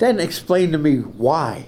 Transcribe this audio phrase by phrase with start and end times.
[0.00, 1.66] Then explain to me why.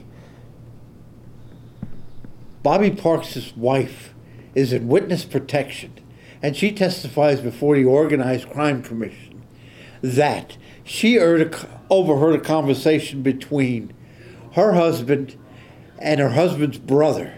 [2.62, 4.14] Bobby Parks' wife
[4.54, 5.92] is in witness protection,
[6.42, 9.42] and she testifies before the Organized Crime Commission
[10.00, 13.92] that she overheard a conversation between
[14.54, 15.36] her husband
[15.98, 17.34] and her husband's brother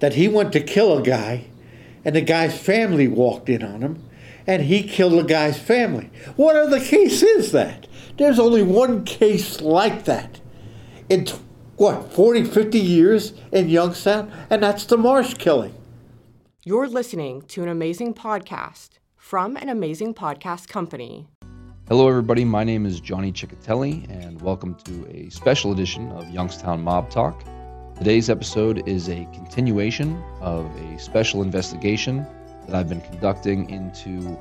[0.00, 1.44] that he went to kill a guy
[2.04, 4.02] and the guy's family walked in on him
[4.46, 6.10] and he killed the guy's family.
[6.36, 7.87] What other case is that?
[8.18, 10.40] There's only one case like that
[11.08, 11.28] in
[11.76, 15.72] what, 40, 50 years in Youngstown, and that's the Marsh killing.
[16.64, 21.28] You're listening to an amazing podcast from an amazing podcast company.
[21.86, 22.44] Hello, everybody.
[22.44, 27.44] My name is Johnny Chechitelli, and welcome to a special edition of Youngstown Mob Talk.
[27.96, 32.26] Today's episode is a continuation of a special investigation
[32.66, 34.36] that I've been conducting into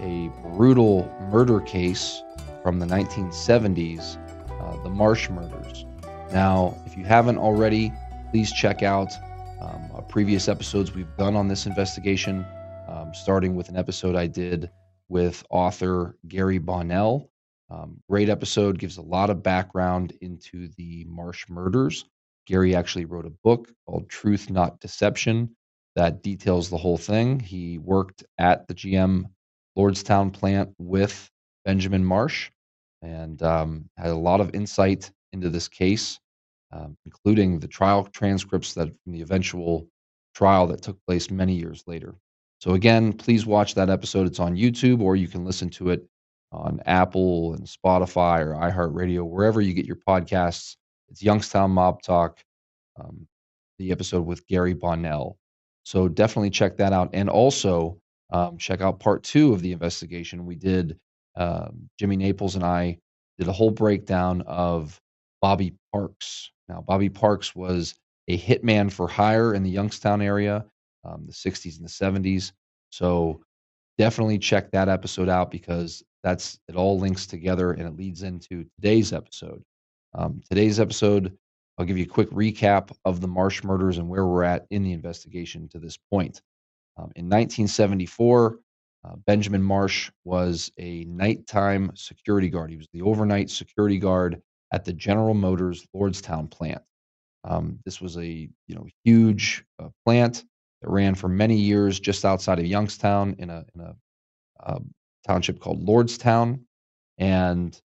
[0.00, 2.24] a brutal murder case
[2.62, 4.16] from the 1970s,
[4.60, 5.86] uh, the Marsh murders.
[6.32, 7.92] Now, if you haven't already,
[8.30, 9.12] please check out
[9.60, 12.44] um, previous episodes we've done on this investigation,
[12.88, 14.70] um, starting with an episode I did
[15.08, 17.30] with author Gary Bonnell.
[17.70, 22.04] Um, great episode, gives a lot of background into the Marsh murders.
[22.46, 25.54] Gary actually wrote a book called Truth Not Deception
[25.94, 27.38] that details the whole thing.
[27.38, 29.24] He worked at the GM
[29.78, 31.30] Lordstown plant with
[31.64, 32.50] Benjamin Marsh
[33.02, 36.18] and um, had a lot of insight into this case,
[36.72, 39.88] um, including the trial transcripts that from the eventual
[40.34, 42.14] trial that took place many years later.
[42.60, 44.26] So again, please watch that episode.
[44.26, 46.06] It's on YouTube, or you can listen to it
[46.52, 50.76] on Apple and Spotify or iHeartRadio, wherever you get your podcasts.
[51.08, 52.38] It's Youngstown Mob Talk,
[52.98, 53.26] um,
[53.78, 55.38] the episode with Gary Bonnell.
[55.84, 57.98] So definitely check that out, and also
[58.30, 60.44] um, check out part two of the investigation.
[60.44, 60.98] We did.
[61.36, 62.98] Um, Jimmy Naples and I
[63.38, 65.00] did a whole breakdown of
[65.40, 66.50] Bobby Parks.
[66.68, 67.94] Now, Bobby Parks was
[68.28, 70.64] a hitman for hire in the Youngstown area,
[71.04, 72.52] um, the 60s and the 70s.
[72.90, 73.40] So
[73.98, 78.64] definitely check that episode out because that's it all links together and it leads into
[78.76, 79.62] today's episode.
[80.14, 81.36] Um, today's episode,
[81.78, 84.82] I'll give you a quick recap of the Marsh murders and where we're at in
[84.82, 86.42] the investigation to this point.
[86.96, 88.58] Um, in 1974,
[89.04, 92.70] uh, Benjamin Marsh was a nighttime security guard.
[92.70, 96.82] He was the overnight security guard at the General Motors Lordstown plant.
[97.44, 100.44] Um, this was a you know huge uh, plant
[100.82, 103.96] that ran for many years just outside of Youngstown in a in a
[104.62, 104.78] uh,
[105.26, 106.60] township called Lordstown,
[107.16, 107.80] and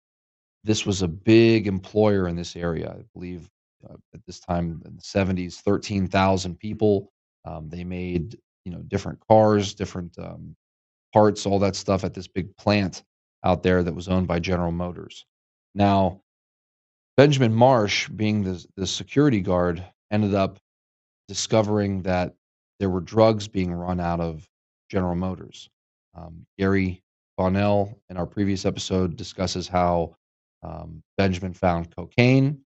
[0.62, 2.94] this was a big employer in this area.
[2.97, 3.49] I believe
[3.88, 7.10] uh, at this time in the 70s, 13,000 people.
[7.47, 10.54] Um, they made you know different cars, different um,
[11.12, 13.03] parts, all that stuff at this big plant
[13.44, 15.25] out there that was owned by General Motors.
[15.75, 16.21] Now,
[17.16, 20.59] Benjamin Marsh, being the, the security guard, ended up
[21.28, 22.34] discovering that
[22.78, 24.49] there were drugs being run out of
[24.91, 25.69] General Motors.
[26.15, 27.03] Um, Gary
[27.37, 30.16] Bonnell, in our previous episode, discusses how
[30.62, 32.60] um, Benjamin found cocaine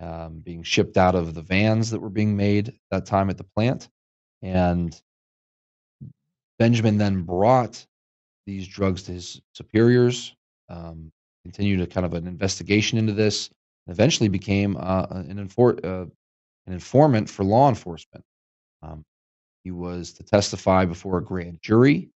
[0.00, 3.44] um, being shipped out of the vans that were being made that time at the
[3.44, 3.88] plant.
[4.42, 4.98] And
[6.58, 7.86] Benjamin then brought
[8.46, 10.34] these drugs to his superiors,
[10.68, 11.12] um,
[11.44, 13.50] continued a kind of an investigation into this,
[13.86, 16.06] eventually became uh, an, infor- uh,
[16.66, 18.24] an informant for law enforcement.
[18.82, 19.04] Um,
[19.64, 22.10] he was to testify before a grand jury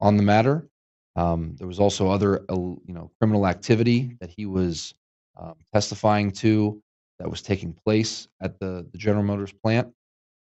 [0.00, 0.68] on the matter.
[1.16, 4.94] Um, there was also other, uh, you know, criminal activity that he was
[5.38, 6.82] um, testifying to
[7.18, 9.92] that was taking place at the, the General Motors plant.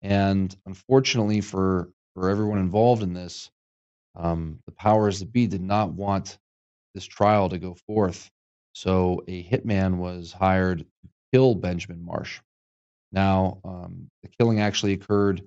[0.02, 3.50] And unfortunately for for everyone involved in this,
[4.16, 6.38] um, the powers that be did not want
[6.94, 8.30] this trial to go forth
[8.74, 12.42] so a hitman was hired to kill Benjamin Marsh.
[13.12, 15.44] Now, um, the killing actually occurred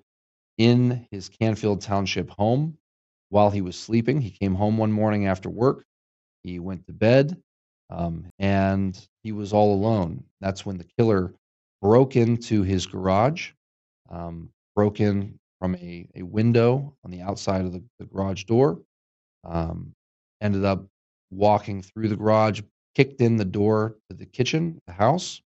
[0.58, 2.78] in his Canfield Township home
[3.30, 4.20] while he was sleeping.
[4.20, 5.84] He came home one morning after work.
[6.44, 7.36] He went to bed
[7.90, 10.24] um, and he was all alone.
[10.40, 11.34] That's when the killer
[11.82, 13.50] broke into his garage,
[14.10, 18.80] um, broke in from a, a window on the outside of the, the garage door,
[19.44, 19.92] um,
[20.40, 20.86] ended up
[21.30, 22.62] walking through the garage,
[22.94, 25.42] kicked in the door to the kitchen, the house,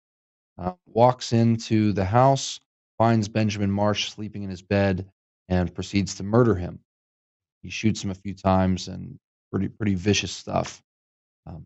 [0.57, 2.59] uh, walks into the house,
[2.97, 5.05] finds Benjamin Marsh sleeping in his bed,
[5.49, 6.79] and proceeds to murder him.
[7.63, 9.17] He shoots him a few times and
[9.51, 10.81] pretty pretty vicious stuff.
[11.45, 11.65] Um,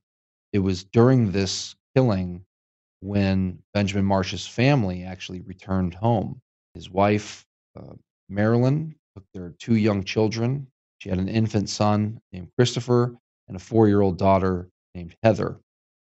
[0.53, 2.43] it was during this killing
[3.01, 6.39] when Benjamin Marsh's family actually returned home.
[6.75, 7.45] His wife,
[7.77, 7.93] uh,
[8.31, 10.67] Marilyn, took their two young children.
[10.99, 13.17] She had an infant son named Christopher
[13.47, 15.59] and a four year old daughter named Heather.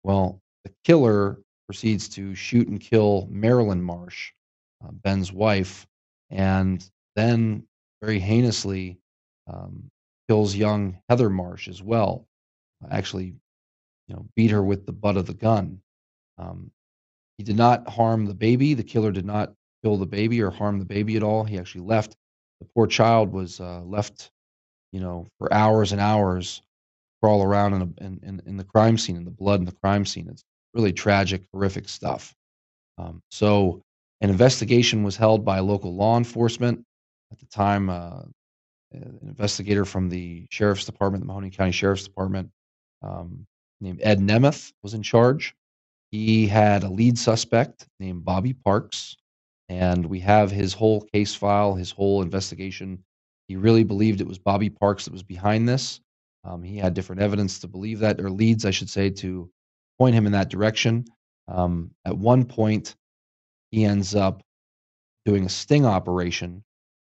[0.04, 4.32] Well, the killer proceeds to shoot and kill Marilyn Marsh,
[4.84, 5.88] uh, Ben's wife,
[6.30, 7.64] and then
[8.02, 8.98] very heinously
[9.48, 9.90] um,
[10.28, 12.28] kills young Heather Marsh as well.
[12.92, 13.34] Actually,
[14.08, 15.80] you know, beat her with the butt of the gun.
[16.38, 16.72] Um,
[17.38, 18.74] he did not harm the baby.
[18.74, 21.44] The killer did not kill the baby or harm the baby at all.
[21.44, 22.16] He actually left.
[22.60, 24.32] The poor child was uh, left,
[24.92, 26.62] you know, for hours and hours,
[27.22, 29.76] crawl around in, a, in, in, in, the crime scene, in the blood in the
[29.84, 30.28] crime scene.
[30.30, 30.44] It's
[30.74, 32.34] really tragic, horrific stuff.
[32.98, 33.82] Um, so,
[34.22, 36.86] an investigation was held by local law enforcement.
[37.32, 38.22] At the time, uh,
[38.94, 42.50] an investigator from the sheriff's department, the Mahoning County Sheriff's Department,
[43.02, 43.46] um,
[43.82, 45.56] named Ed Nemeth, was in charge.
[46.12, 49.18] He had a lead suspect named Bobby Parks,
[49.70, 53.04] and we have his whole case file, his whole investigation.
[53.48, 56.00] He really believed it was Bobby Parks that was behind this.
[56.44, 59.50] Um, he had different evidence to believe that, or leads, I should say, to
[59.98, 61.06] point him in that direction.
[61.48, 62.96] Um, at one point,
[63.72, 64.42] he ends up
[65.26, 66.64] doing a sting operation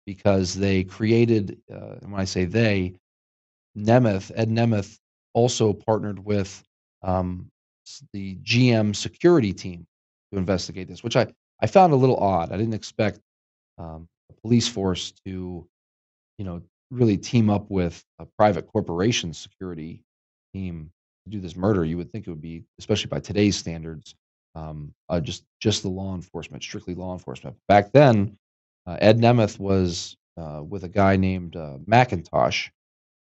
[0.06, 2.94] because they created, uh, and when I say they,
[3.76, 4.98] Nemeth, Ed Nemeth
[5.34, 6.62] also partnered with
[7.02, 7.50] um,
[8.12, 9.86] the GM security team
[10.32, 11.26] to investigate this, which I,
[11.60, 12.52] I found a little odd.
[12.52, 13.20] I didn't expect
[13.78, 15.66] um, a police force to,
[16.38, 20.02] you know, really team up with a private corporation security
[20.54, 20.90] team
[21.24, 21.84] to do this murder.
[21.84, 24.14] You would think it would be, especially by today's standards,
[24.54, 27.56] um, uh, just just the law enforcement, strictly law enforcement.
[27.68, 28.36] Back then,
[28.86, 32.70] uh, Ed Nemeth was uh, with a guy named uh, McIntosh,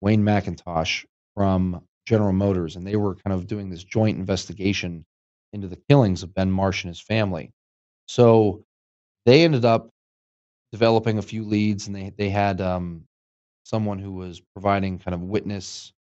[0.02, 1.06] Wayne McIntosh
[1.36, 5.06] from General Motors, and they were kind of doing this joint investigation
[5.54, 7.52] into the killings of Ben Marsh and his family.
[8.12, 8.66] So
[9.26, 9.88] they ended up
[10.74, 13.06] developing a few leads, and they they had um,
[13.64, 15.94] someone who was providing kind of witness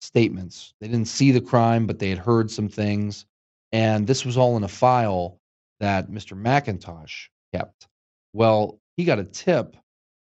[0.00, 0.72] statements.
[0.80, 3.26] They didn't see the crime, but they had heard some things,
[3.72, 5.36] and this was all in a file
[5.80, 6.34] that Mr.
[6.34, 7.86] McIntosh kept.
[8.32, 9.76] Well, he got a tip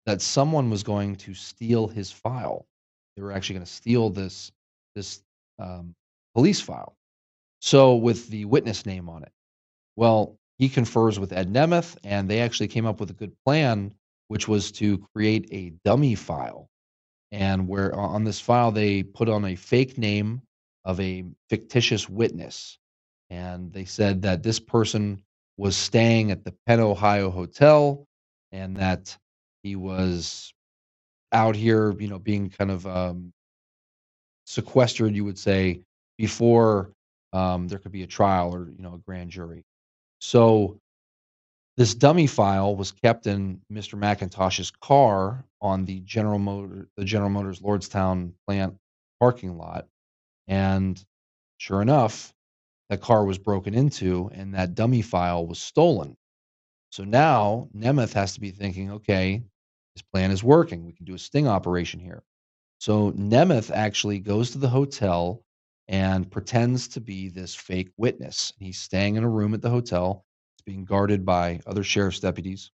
[0.07, 2.65] that someone was going to steal his file.
[3.15, 4.51] They were actually going to steal this
[4.95, 5.21] this
[5.59, 5.93] um,
[6.33, 6.95] police file.
[7.61, 9.31] So with the witness name on it.
[9.99, 13.93] Well, he confers with Ed Nemeth, and they actually came up with a good plan,
[14.27, 16.69] which was to create a dummy file.
[17.31, 20.41] And where on this file they put on a fake name
[20.85, 22.77] of a fictitious witness.
[23.29, 25.23] And they said that this person
[25.57, 28.05] was staying at the Penn Ohio Hotel
[28.51, 29.15] and that
[29.63, 30.53] he was
[31.31, 33.31] out here, you know, being kind of um,
[34.45, 35.81] sequestered, you would say,
[36.17, 36.91] before
[37.33, 39.63] um, there could be a trial or you know a grand jury.
[40.19, 40.79] So
[41.77, 43.97] this dummy file was kept in Mr.
[43.97, 48.77] McIntosh's car on the General Motor, the General Motors Lordstown plant
[49.19, 49.87] parking lot,
[50.47, 51.03] and
[51.57, 52.33] sure enough,
[52.89, 56.17] that car was broken into and that dummy file was stolen.
[56.91, 59.43] So now Nemeth has to be thinking, okay,
[59.95, 60.85] this plan is working.
[60.85, 62.23] We can do a sting operation here.
[62.79, 65.43] So Nemeth actually goes to the hotel
[65.89, 68.53] and pretends to be this fake witness.
[68.59, 70.23] He's staying in a room at the hotel.
[70.55, 72.71] It's being guarded by other sheriff's deputies.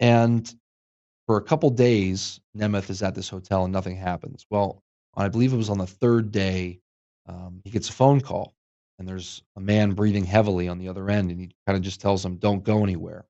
[0.00, 0.52] And
[1.26, 4.44] for a couple days, Nemeth is at this hotel and nothing happens.
[4.50, 4.82] Well,
[5.14, 6.80] I believe it was on the third day,
[7.26, 8.54] um, he gets a phone call
[9.00, 12.02] and there's a man breathing heavily on the other end, and he kind of just
[12.02, 13.26] tells him, "Don't go anywhere."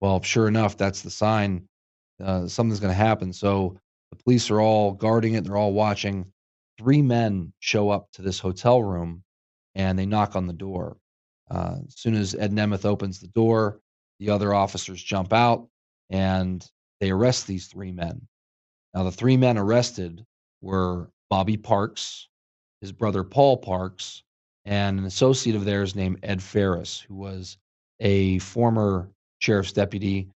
[0.00, 1.68] Well, sure enough, that's the sign
[2.22, 3.32] uh, something's going to happen.
[3.32, 3.76] So
[4.10, 6.32] the police are all guarding it; they're all watching.
[6.80, 9.22] Three men show up to this hotel room,
[9.74, 10.96] and they knock on the door.
[11.50, 13.80] Uh, as soon as Ed Nemeth opens the door,
[14.18, 15.68] the other officers jump out
[16.08, 16.66] and
[16.98, 18.26] they arrest these three men.
[18.94, 20.24] Now, the three men arrested
[20.62, 22.28] were Bobby Parks,
[22.80, 24.22] his brother Paul Parks,
[24.64, 27.58] and an associate of theirs named Ed Ferris, who was
[28.00, 29.10] a former
[29.40, 30.30] sheriff's deputy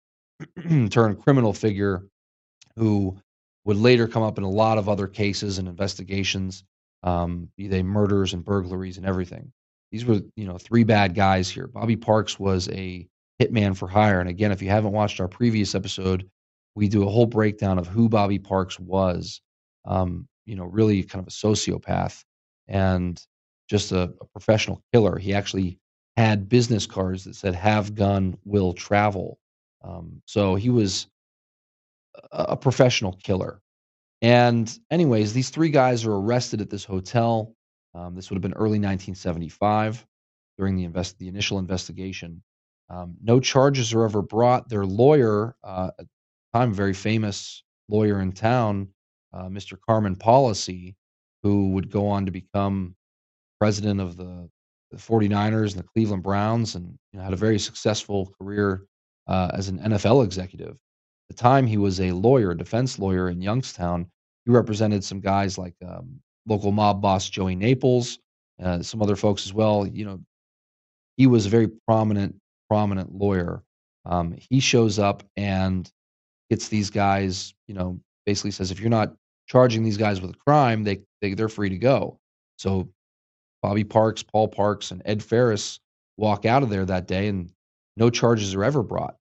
[0.91, 2.05] turned criminal figure
[2.77, 3.17] who
[3.65, 6.65] would later come up in a lot of other cases and investigations,
[7.03, 9.53] um, be they murders and burglaries and everything.
[9.91, 11.67] These were, you know, three bad guys here.
[11.67, 13.07] Bobby Parks was a
[13.41, 14.21] hitman for hire.
[14.21, 16.29] And again, if you haven't watched our previous episode,
[16.75, 19.41] we do a whole breakdown of who Bobby Parks was.
[19.85, 22.23] Um, you know, really kind of a sociopath.
[22.69, 23.23] And
[23.69, 25.19] just a, a professional killer.
[25.19, 25.79] He actually
[26.17, 29.39] had business cards that said "Have gun, will travel."
[29.83, 31.07] Um, so he was
[32.33, 33.61] a, professional killer.
[34.23, 37.55] And anyways, these three guys are arrested at this hotel.
[37.95, 40.07] Um, this would have been early 1975
[40.59, 42.43] during the invest the initial investigation.
[42.91, 44.69] Um, no charges are ever brought.
[44.69, 48.89] Their lawyer, uh, at the time, very famous lawyer in town,
[49.33, 49.79] uh, Mr.
[49.81, 50.97] Carmen Policy,
[51.43, 52.95] who would go on to become
[53.59, 54.49] president of the,
[54.91, 58.87] the 49ers and the Cleveland Browns and you know, had a very successful career
[59.27, 60.77] uh, as an NFL executive.
[61.35, 64.07] The time, he was a lawyer, a defense lawyer in Youngstown.
[64.45, 68.21] He represented some guys like um, local mob boss Joey Naples,
[68.63, 69.85] uh, some other folks as well.
[69.85, 70.21] You know,
[71.17, 72.37] he was a very prominent,
[72.71, 73.65] prominent lawyer.
[74.05, 75.91] Um, he shows up and
[76.51, 79.13] gets these guys, you know, basically says if you're not
[79.49, 82.21] charging these guys with a crime, they, they they're free to go.
[82.59, 82.89] So
[83.61, 85.81] Bobby Parks, Paul Parks, and Ed Ferris
[86.17, 87.51] walk out of there that day, and
[87.97, 89.17] no charges are ever brought.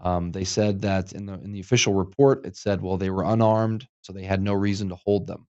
[0.00, 3.24] Um, they said that in the in the official report, it said, well, they were
[3.24, 5.46] unarmed, so they had no reason to hold them.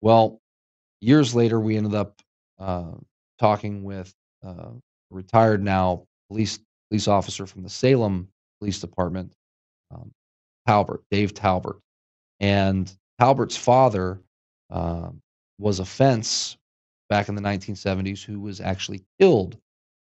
[0.00, 0.40] Well,
[1.00, 2.20] years later, we ended up
[2.58, 2.92] uh,
[3.38, 4.12] talking with
[4.44, 4.72] uh,
[5.10, 6.58] retired now police
[6.90, 8.28] police officer from the Salem
[8.60, 9.34] Police Department,
[9.90, 10.12] um,
[10.66, 11.80] Talbert, Dave Talbert,
[12.40, 14.20] and Talbert's father
[14.70, 15.10] uh,
[15.58, 16.58] was a fence
[17.08, 19.56] back in the 1970s who was actually killed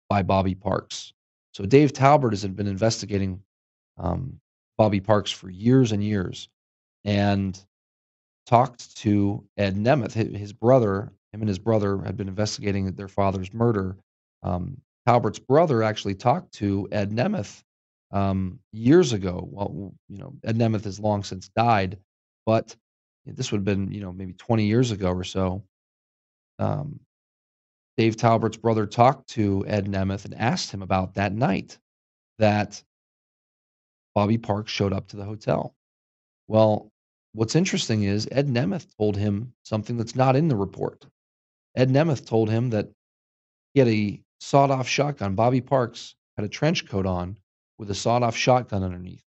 [0.09, 1.13] by Bobby Parks.
[1.53, 3.41] So Dave Talbert has been investigating
[4.00, 4.39] um,
[4.77, 6.50] Bobby Parks for years and years,
[7.06, 7.60] and
[8.48, 11.12] talked to Ed Nemeth, his brother.
[11.32, 13.96] Him and his brother had been investigating their father's murder.
[14.41, 17.62] Um, Talbert's brother actually talked to Ed Nemeth
[18.12, 19.48] um, years ago.
[19.51, 21.98] Well, you know, Ed Nemeth has long since died,
[22.46, 22.75] but
[23.25, 25.63] this would have been, you know, maybe 20 years ago or so.
[26.58, 27.00] Um,
[27.98, 31.77] Dave Talbert's brother talked to Ed Nemeth and asked him about that night
[32.39, 32.82] that
[34.16, 35.75] Bobby Parks showed up to the hotel.
[36.48, 36.92] Well,
[37.34, 41.06] What's interesting is Ed Nemeth told him something that's not in the report.
[41.75, 42.89] Ed Nemeth told him that
[43.74, 45.36] he had a sawed off shotgun.
[45.36, 47.38] Bobby Parks had a trench coat on
[47.78, 49.24] with a sawed off shotgun underneath.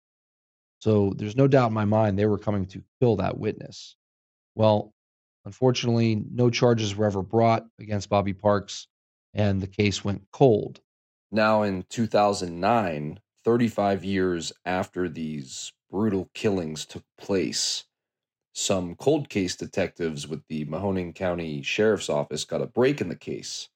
[0.81, 3.97] So there's no doubt in my mind they were coming to kill that witness.
[4.55, 4.95] Well,
[5.45, 8.87] unfortunately, no charges were ever brought against Bobby Parks,
[9.35, 10.81] and the case went cold.
[11.33, 17.85] Now, in 2009, 35 years after these brutal killings took place,
[18.53, 23.17] some cold case detectives with the Mahoning County Sheriff's Office got a break in the
[23.17, 23.71] case.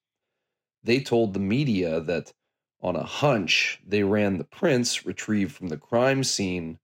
[0.83, 2.33] They told the media that
[2.83, 6.77] on a hunch, they ran the prints retrieved from the crime scene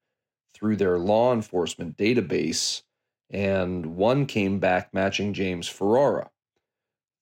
[0.52, 2.82] through their law enforcement database,
[3.30, 6.32] and one came back matching James Ferrara.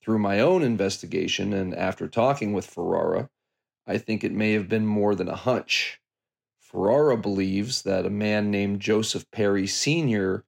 [0.01, 3.29] Through my own investigation and after talking with Ferrara,
[3.87, 6.01] I think it may have been more than a hunch.
[6.59, 10.43] Ferrara believes that a man named Joseph Perry Sr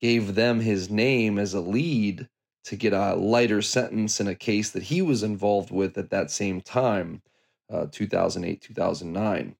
[0.00, 2.28] gave them his name as a lead
[2.64, 6.30] to get a lighter sentence in a case that he was involved with at that
[6.30, 7.22] same time,
[7.70, 9.56] uh, 2008, 2009.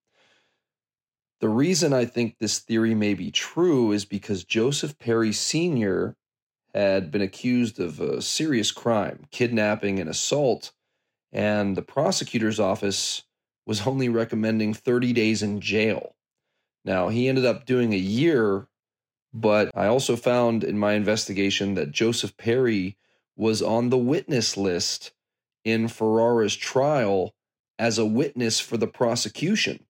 [1.41, 6.17] The reason I think this theory may be true is because Joseph Perry Sr.
[6.75, 10.73] had been accused of a serious crime, kidnapping and assault,
[11.33, 13.23] and the prosecutor's office
[13.67, 16.15] was only recommending 30 days in jail.
[16.85, 18.69] Now, he ended up doing a year
[19.33, 22.97] but I also found in my investigation that Joseph Perry
[23.37, 25.13] was on the witness list
[25.65, 27.35] in Ferrara's trial
[27.79, 29.87] as a witness for the prosecution,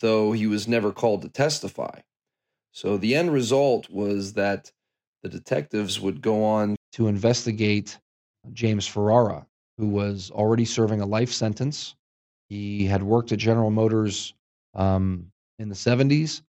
[0.00, 2.00] though he was never called to testify.
[2.70, 4.70] So the end result was that
[5.22, 7.98] the detectives would go on to investigate
[8.52, 9.46] James Ferrara,
[9.82, 11.96] who was already serving a life sentence.
[12.50, 14.34] He had worked at General Motors
[14.76, 15.26] um,
[15.58, 16.42] in the 70s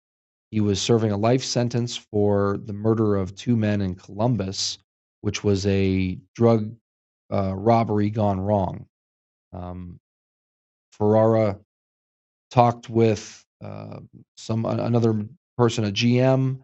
[0.53, 4.79] he was serving a life sentence for the murder of two men in Columbus,
[5.23, 6.75] which was a drug
[7.33, 8.87] uh, robbery gone wrong.
[9.53, 10.01] Um,
[10.93, 11.61] Ferrara
[12.53, 14.01] talked with uh,
[14.39, 15.25] some another
[15.57, 16.63] person, a GM.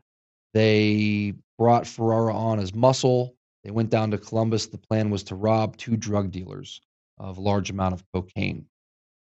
[0.52, 3.35] They brought Ferrara on as muscle.
[3.66, 4.68] They went down to Columbus.
[4.68, 6.80] The plan was to rob two drug dealers
[7.18, 8.66] of a large amount of cocaine.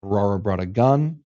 [0.03, 1.21] Ferrara brought a gun.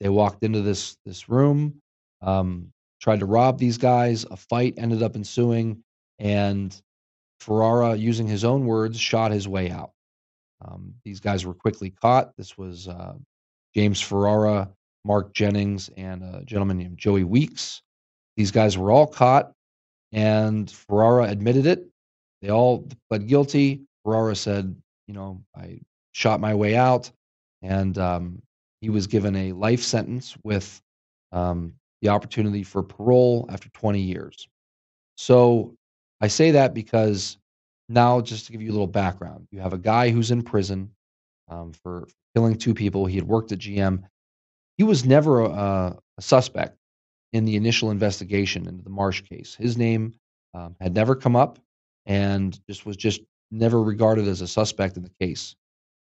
[0.00, 1.82] They walked into this this room
[2.22, 4.24] um, tried to rob these guys.
[4.30, 5.82] A fight ended up ensuing,
[6.20, 6.80] and
[7.40, 9.90] Ferrara, using his own words, shot his way out.
[10.64, 12.36] Um, these guys were quickly caught.
[12.36, 13.14] This was uh,
[13.74, 14.70] James Ferrara,
[15.04, 17.82] Mark Jennings, and a gentleman named Joey Weeks.
[18.36, 19.52] These guys were all caught,
[20.12, 21.91] and Ferrara admitted it.
[22.42, 23.82] They all pled guilty.
[24.04, 25.80] Ferrara said, "You know, I
[26.10, 27.10] shot my way out,"
[27.62, 28.42] and um,
[28.80, 30.82] he was given a life sentence with
[31.30, 34.48] um, the opportunity for parole after 20 years.
[35.16, 35.74] So
[36.20, 37.38] I say that because
[37.88, 40.90] now, just to give you a little background, you have a guy who's in prison
[41.48, 43.06] um, for killing two people.
[43.06, 44.02] He had worked at GM.
[44.78, 46.76] He was never a, a suspect
[47.32, 49.54] in the initial investigation into the Marsh case.
[49.54, 50.14] His name
[50.54, 51.58] um, had never come up
[52.06, 55.54] and just was just never regarded as a suspect in the case.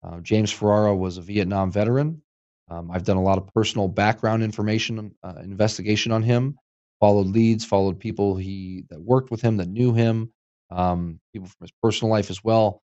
[0.04, 2.22] Uh, James Ferrara was a Vietnam veteran.
[2.70, 6.58] Um, I've done a lot of personal background information uh, investigation on him.
[7.00, 10.32] Followed leads, followed people he that worked with him that knew him,
[10.72, 12.82] um, people from his personal life as well,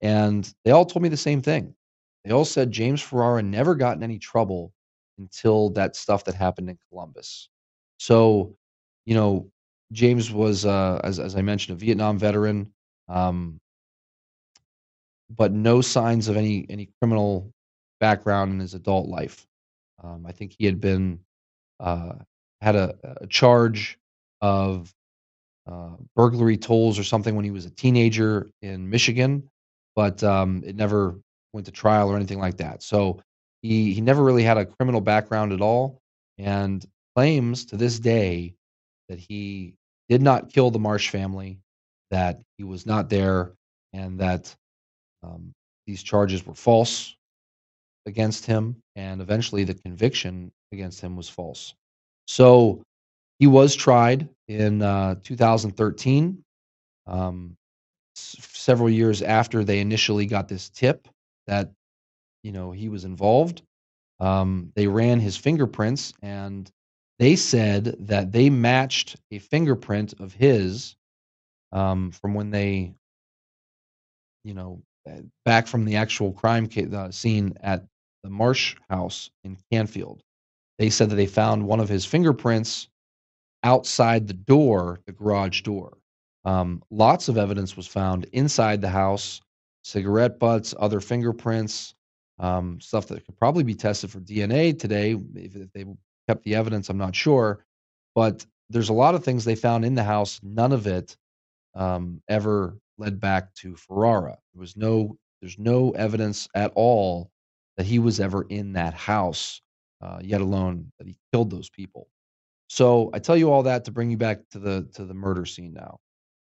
[0.00, 1.74] and they all told me the same thing.
[2.24, 4.72] They all said James Ferrara never got in any trouble
[5.18, 7.48] until that stuff that happened in Columbus.
[7.98, 8.56] So,
[9.06, 9.50] you know,
[9.92, 12.72] James was, uh, as as I mentioned, a Vietnam veteran.
[13.08, 13.58] Um,
[15.36, 17.50] but no signs of any any criminal
[18.00, 19.46] background in his adult life.
[20.02, 21.20] Um, I think he had been
[21.78, 22.14] uh,
[22.60, 23.98] had a, a, charge
[24.40, 24.92] of
[25.70, 29.48] uh, burglary tolls or something when he was a teenager in Michigan,
[29.94, 31.18] but um, it never
[31.52, 32.82] went to trial or anything like that.
[32.82, 33.20] So
[33.62, 36.00] he he never really had a criminal background at all,
[36.38, 38.54] and claims to this day
[39.08, 39.74] that he
[40.10, 41.60] did not kill the Marsh family,
[42.10, 43.52] that he was not there,
[43.94, 44.54] and that
[45.22, 45.52] um,
[45.86, 47.14] these charges were false
[48.06, 51.74] against him, and eventually the conviction against him was false.
[52.26, 52.82] So
[53.38, 56.42] he was tried in uh, 2013,
[57.06, 57.56] um,
[58.16, 61.08] s- several years after they initially got this tip
[61.46, 61.70] that
[62.42, 63.62] you know he was involved.
[64.20, 66.70] Um, they ran his fingerprints, and
[67.20, 70.96] they said that they matched a fingerprint of his
[71.70, 72.94] um, from when they,
[74.42, 77.84] you know, uh, back from the actual crime uh, scene at
[78.24, 80.22] the Marsh house in Canfield.
[80.78, 82.88] They said that they found one of his fingerprints
[83.64, 85.98] outside the door, the garage door.
[86.46, 89.42] Um, lots of evidence was found inside the house
[89.82, 91.94] cigarette butts, other fingerprints,
[92.38, 95.12] um, stuff that could probably be tested for DNA today.
[95.34, 95.84] If, if they
[96.30, 97.64] kept the evidence, I'm not sure.
[98.14, 100.38] But there's a lot of things they found in the house.
[100.44, 101.16] None of it
[101.74, 104.38] um, ever led back to Ferrara.
[104.54, 107.30] There was no there's no evidence at all
[107.76, 109.62] that he was ever in that house,
[110.02, 112.08] uh, yet alone that he killed those people.
[112.68, 115.46] So I tell you all that to bring you back to the to the murder
[115.46, 115.98] scene now.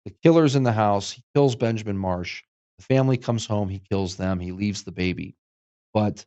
[0.05, 1.11] The killer's in the house.
[1.11, 2.43] He kills Benjamin Marsh.
[2.79, 3.69] The family comes home.
[3.69, 4.39] He kills them.
[4.39, 5.35] He leaves the baby,
[5.93, 6.25] but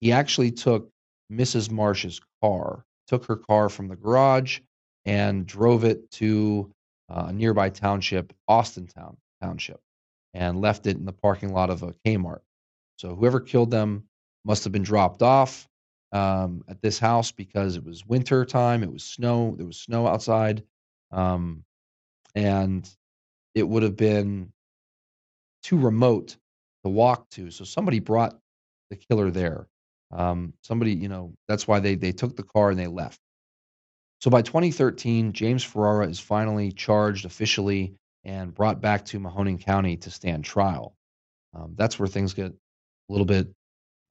[0.00, 0.90] he actually took
[1.30, 1.70] Mrs.
[1.70, 4.60] Marsh's car, took her car from the garage,
[5.04, 6.72] and drove it to
[7.08, 9.80] uh, a nearby township, Austintown Township,
[10.34, 12.40] and left it in the parking lot of a Kmart.
[12.96, 14.04] So whoever killed them
[14.44, 15.68] must have been dropped off
[16.12, 18.82] um, at this house because it was winter time.
[18.82, 19.54] It was snow.
[19.56, 20.62] There was snow outside,
[21.10, 21.64] um,
[22.34, 22.88] and
[23.54, 24.52] it would have been
[25.62, 26.36] too remote
[26.84, 27.50] to walk to.
[27.50, 28.38] So somebody brought
[28.90, 29.68] the killer there.
[30.12, 33.20] Um, somebody, you know, that's why they they took the car and they left.
[34.20, 37.94] So by 2013, James Ferrara is finally charged officially
[38.24, 40.94] and brought back to Mahoning County to stand trial.
[41.54, 43.48] Um, that's where things get a little bit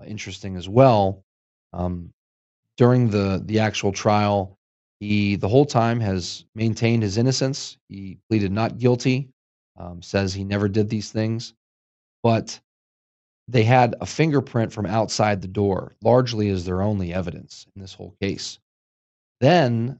[0.05, 1.23] interesting as well.
[1.73, 2.11] Um,
[2.77, 4.57] during the the actual trial,
[4.99, 7.77] he the whole time has maintained his innocence.
[7.87, 9.29] He pleaded not guilty,
[9.77, 11.53] um, says he never did these things,
[12.23, 12.59] but
[13.51, 17.93] they had a fingerprint from outside the door, largely as their only evidence in this
[17.93, 18.59] whole case.
[19.41, 19.99] Then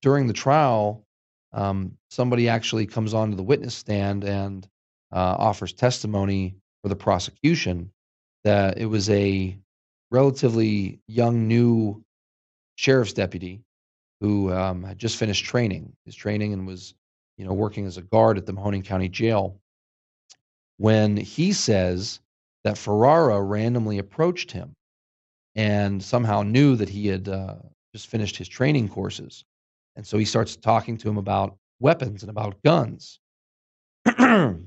[0.00, 1.06] during the trial,
[1.52, 4.66] um, somebody actually comes onto the witness stand and
[5.12, 7.92] uh, offers testimony for the prosecution
[8.42, 9.56] that it was a
[10.10, 12.02] relatively young, new
[12.74, 13.60] sheriff's deputy
[14.20, 16.94] who um, had just finished training, his training, and was,
[17.36, 19.60] you know, working as a guard at the Mahoning County Jail.
[20.78, 22.18] When he says
[22.64, 24.74] that Ferrara randomly approached him
[25.54, 27.56] and somehow knew that he had uh,
[27.94, 29.44] just finished his training courses.
[29.96, 33.20] And so he starts talking to him about weapons and about guns.
[34.06, 34.64] According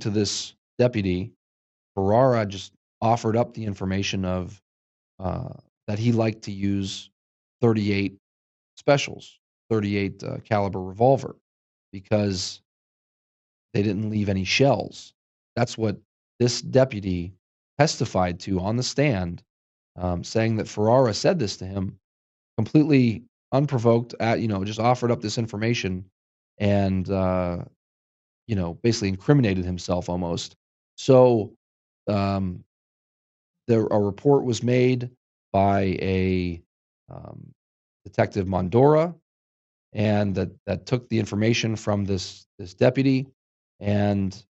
[0.00, 1.32] to this deputy,
[1.94, 4.60] Ferrara just offered up the information of
[5.18, 5.54] uh,
[5.86, 7.10] that he liked to use
[7.60, 8.16] 38
[8.76, 9.38] specials,
[9.70, 11.36] 38 uh, caliber revolver,
[11.92, 12.60] because
[13.72, 15.14] they didn't leave any shells.
[15.56, 15.96] That's what
[16.38, 17.32] this deputy
[17.78, 19.42] testified to on the stand,
[19.96, 21.98] um, saying that Ferrara said this to him
[22.56, 23.22] completely
[23.52, 26.04] unprovoked at you know just offered up this information
[26.58, 27.58] and uh
[28.46, 30.56] you know basically incriminated himself almost.
[30.96, 31.52] So
[32.08, 32.64] um
[33.68, 35.10] there a report was made
[35.52, 36.60] by a
[37.10, 37.54] um,
[38.04, 39.14] detective mondora
[39.92, 43.26] and that that took the information from this this deputy
[43.80, 44.44] and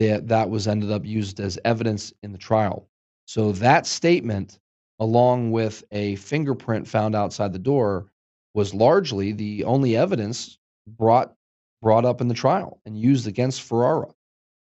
[0.00, 2.88] that that was ended up used as evidence in the trial
[3.26, 4.58] so that statement
[5.00, 8.06] along with a fingerprint found outside the door
[8.54, 11.34] was largely the only evidence brought
[11.80, 14.08] brought up in the trial and used against Ferrara.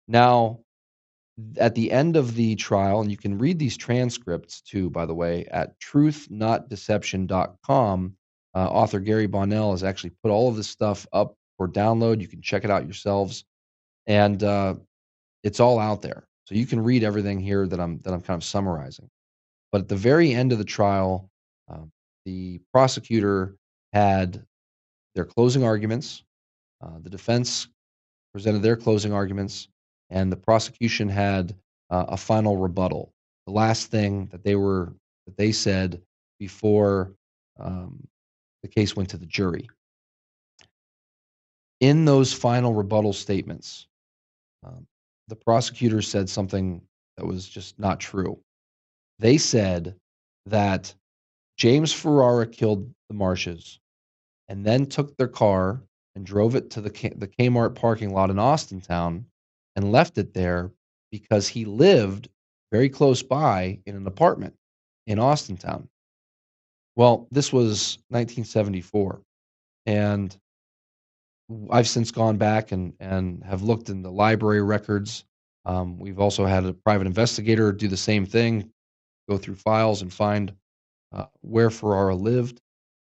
[0.10, 0.60] Now,
[1.58, 5.14] at the end of the trial, and you can read these transcripts too, by the
[5.14, 8.16] way, at truthnotdeception.com.
[8.56, 12.20] Uh, author Gary Bonnell has actually put all of this stuff up for download.
[12.20, 13.46] You can check it out yourselves,
[14.08, 14.76] and uh,
[15.44, 16.28] it's all out there.
[16.46, 19.10] So you can read everything here that I'm that I'm kind of summarizing.
[19.72, 21.30] But at the very end of the trial,
[21.68, 21.92] um,
[22.26, 23.56] the prosecutor
[23.94, 24.46] had
[25.16, 26.24] their closing arguments.
[26.82, 27.68] Uh, the defense
[28.34, 29.68] presented their closing arguments,
[30.10, 31.56] and the prosecution had
[31.90, 33.14] uh, a final rebuttal.
[33.46, 34.94] The last thing that they were
[35.26, 36.02] that they said
[36.40, 37.14] before
[37.60, 38.08] um,
[38.64, 39.70] the case went to the jury.
[41.80, 43.88] In those final rebuttal statements,
[44.66, 44.88] um,
[45.28, 46.82] the prosecutor said something
[47.18, 48.40] that was just not true.
[49.20, 49.96] They said
[50.46, 50.94] that
[51.58, 53.80] James Ferrara killed the Marshes
[54.48, 55.82] and then took their car
[56.16, 59.26] and drove it to the, K- the Kmart parking lot in Austintown
[59.76, 60.72] and left it there
[61.12, 62.30] because he lived
[62.72, 64.56] very close by in an apartment
[65.08, 65.88] in Austintown.
[66.96, 69.22] Well, this was 1974.
[69.86, 70.36] And
[71.70, 75.24] I've since gone back and, and have looked in the library records.
[75.66, 78.72] Um, we've also had a private investigator do the same thing,
[79.30, 80.54] go through files and find
[81.14, 82.62] uh, where Ferrara lived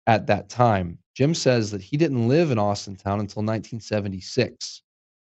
[0.08, 0.98] at that time.
[1.16, 4.82] Jim says that he didn't live in Austintown until 1976.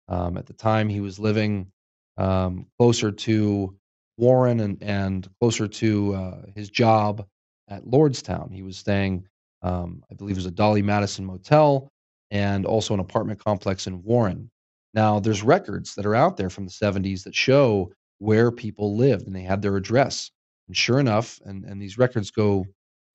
[0.07, 1.71] Um, at the time, he was living
[2.17, 3.75] um, closer to
[4.17, 7.25] Warren and, and closer to uh, his job
[7.67, 8.53] at Lordstown.
[8.53, 9.27] He was staying,
[9.63, 11.91] um, I believe, it was a Dolly Madison motel
[12.31, 14.49] and also an apartment complex in Warren.
[14.93, 19.27] Now, there's records that are out there from the 70s that show where people lived
[19.27, 20.31] and they had their address.
[20.67, 22.65] And sure enough, and, and these records go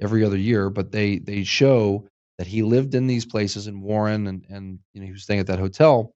[0.00, 2.06] every other year, but they they show
[2.38, 5.40] that he lived in these places in Warren and, and you know he was staying
[5.40, 6.12] at that hotel.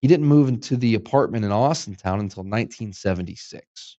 [0.00, 3.96] He didn't move into the apartment in Austintown until 1976.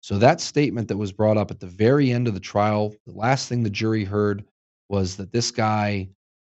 [0.00, 3.12] So that statement that was brought up at the very end of the trial, the
[3.12, 4.44] last thing the jury heard
[4.88, 6.08] was that this guy,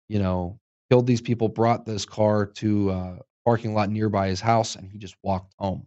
[0.09, 0.59] you know,
[0.90, 4.99] killed these people, brought this car to a parking lot nearby his house, and he
[4.99, 5.87] just walked home.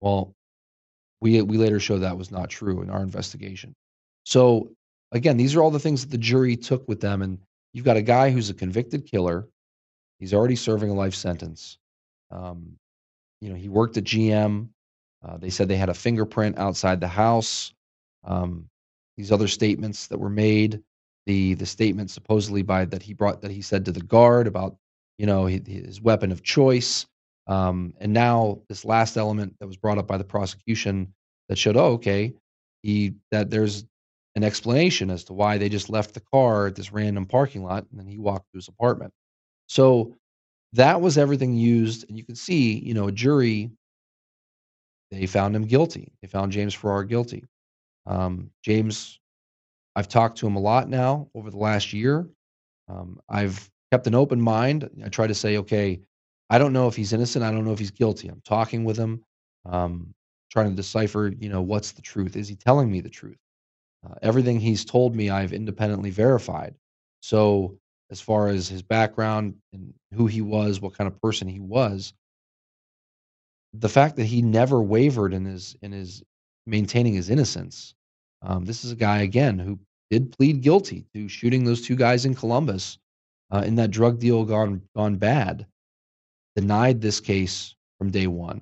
[0.00, 0.34] Well,
[1.20, 3.74] we we later showed that was not true in our investigation.
[4.24, 4.70] So
[5.12, 7.38] again, these are all the things that the jury took with them, and
[7.72, 9.48] you've got a guy who's a convicted killer.
[10.18, 11.78] He's already serving a life sentence.
[12.30, 12.76] Um,
[13.40, 14.68] you know, he worked at GM.
[15.26, 17.72] Uh, they said they had a fingerprint outside the house.
[18.24, 18.66] Um,
[19.16, 20.82] these other statements that were made
[21.26, 24.76] the the statement supposedly by that he brought that he said to the guard about
[25.18, 27.06] you know his, weapon of choice.
[27.46, 31.12] Um, and now this last element that was brought up by the prosecution
[31.48, 32.32] that showed oh okay
[32.82, 33.84] he that there's
[34.36, 37.84] an explanation as to why they just left the car at this random parking lot
[37.90, 39.12] and then he walked to his apartment.
[39.68, 40.16] So
[40.72, 43.70] that was everything used and you can see you know a jury
[45.10, 46.12] they found him guilty.
[46.22, 47.44] They found James Ferrara guilty.
[48.06, 49.19] Um, james
[49.96, 52.28] I've talked to him a lot now over the last year.
[52.88, 54.88] Um, I've kept an open mind.
[55.04, 56.00] I try to say, okay,
[56.48, 57.44] I don't know if he's innocent.
[57.44, 58.28] I don't know if he's guilty.
[58.28, 59.22] I'm talking with him,
[59.66, 60.14] um,
[60.50, 62.36] trying to decipher, you know, what's the truth?
[62.36, 63.38] Is he telling me the truth?
[64.04, 66.74] Uh, everything he's told me, I've independently verified.
[67.20, 67.76] So,
[68.10, 72.12] as far as his background and who he was, what kind of person he was,
[73.72, 76.22] the fact that he never wavered in his in his
[76.66, 77.94] maintaining his innocence
[78.42, 79.78] um, this is a guy again who
[80.10, 82.98] did plead guilty to shooting those two guys in Columbus
[83.50, 85.66] uh, in that drug deal gone gone bad.
[86.56, 88.60] Denied this case from day one,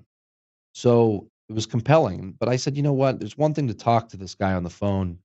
[0.72, 2.34] so it was compelling.
[2.38, 3.18] But I said, you know what?
[3.18, 5.18] There's one thing to talk to this guy on the phone.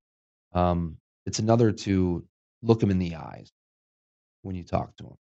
[0.52, 2.24] Um, it's another to
[2.62, 3.52] look him in the eyes
[4.42, 5.16] when you talk to him.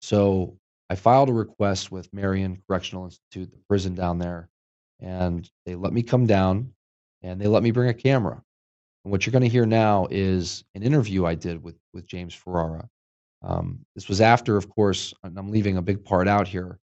[0.00, 0.56] So
[0.88, 4.48] I filed a request with Marion Correctional Institute, the prison down there,
[5.00, 6.72] and they let me come down
[7.22, 8.42] and they let me bring a camera.
[9.04, 12.34] And what you're going to hear now is an interview I did with with James
[12.34, 12.88] Ferrara.
[13.42, 16.78] Um, this was after, of course, and I'm leaving a big part out here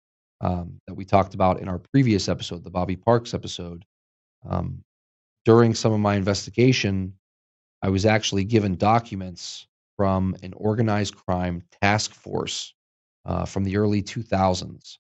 [0.42, 3.86] um, that we talked about in our previous episode, the Bobby Parks episode.
[4.48, 4.84] Um,
[5.46, 7.14] during some of my investigation,
[7.82, 9.68] I was actually given documents
[9.98, 12.74] from an organized crime task force
[13.26, 14.98] uh, from the early 2000s,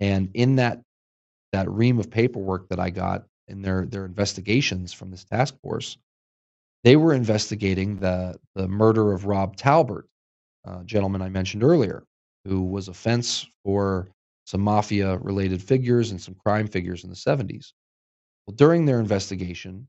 [0.00, 0.80] and in that
[1.52, 5.96] that ream of paperwork that I got, in their their investigations from this task force,
[6.84, 10.08] they were investigating the the murder of Rob Talbert,
[10.84, 12.04] gentleman I mentioned earlier,
[12.44, 14.08] who was a fence for
[14.44, 17.72] some mafia related figures and some crime figures in the 70s.
[18.46, 19.88] Well, during their investigation,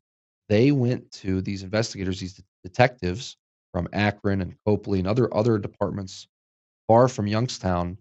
[0.50, 3.38] they went to these investigators, these detectives
[3.72, 6.28] from Akron and Copley and other other departments
[6.88, 7.98] far from Youngstown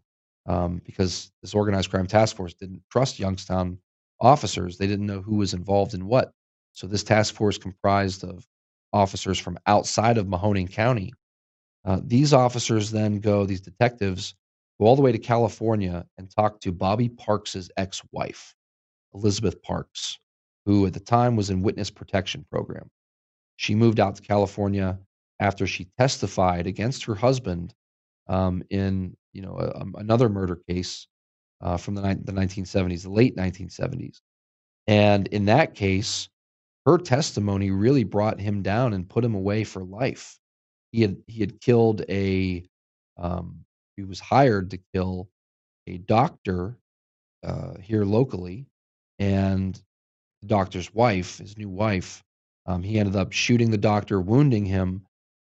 [0.47, 3.79] um, because this organized crime task force didn't trust Youngstown
[4.21, 4.79] officers.
[4.79, 6.33] They didn't know who was involved in what.
[6.73, 8.47] So this task force comprised of
[8.93, 11.13] officers from outside of Mahoning County.
[11.85, 14.35] Uh, these officers then go, these detectives
[14.79, 18.55] go all the way to California and talk to Bobby Parks's ex-wife,
[19.15, 20.19] Elizabeth Parks,
[20.65, 22.91] who at the time was in witness protection program.
[23.57, 24.99] She moved out to California
[25.41, 27.75] after she testified against her husband
[28.29, 31.07] um, in you know a, um, another murder case
[31.61, 34.21] uh, from the, the 1970s, the late 1970s.
[34.87, 36.29] And in that case,
[36.87, 40.39] her testimony really brought him down and put him away for life.
[40.93, 42.65] He had he had killed a
[43.19, 43.65] um,
[43.97, 45.29] he was hired to kill
[45.89, 46.79] a doctor
[47.43, 48.67] uh, here locally,
[49.19, 49.75] and
[50.43, 52.23] the doctor's wife, his new wife,
[52.67, 55.05] um, he ended up shooting the doctor, wounding him,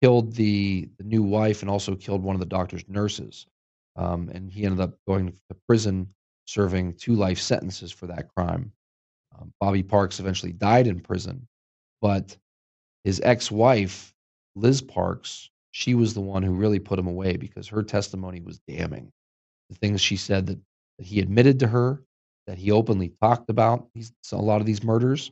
[0.03, 3.47] killed the the new wife, and also killed one of the doctor's nurses.
[3.97, 6.09] Um, and he ended up going to prison,
[6.47, 8.73] serving two life sentences for that crime.
[9.39, 11.47] Um, Bobby Parks eventually died in prison,
[12.01, 12.37] but
[13.05, 14.15] his ex-wife,
[14.55, 18.61] Liz Parks, she was the one who really put him away because her testimony was
[18.69, 19.11] damning.
[19.71, 20.59] The things she said that,
[20.99, 22.03] that he admitted to her,
[22.47, 25.31] that he openly talked about these, a lot of these murders.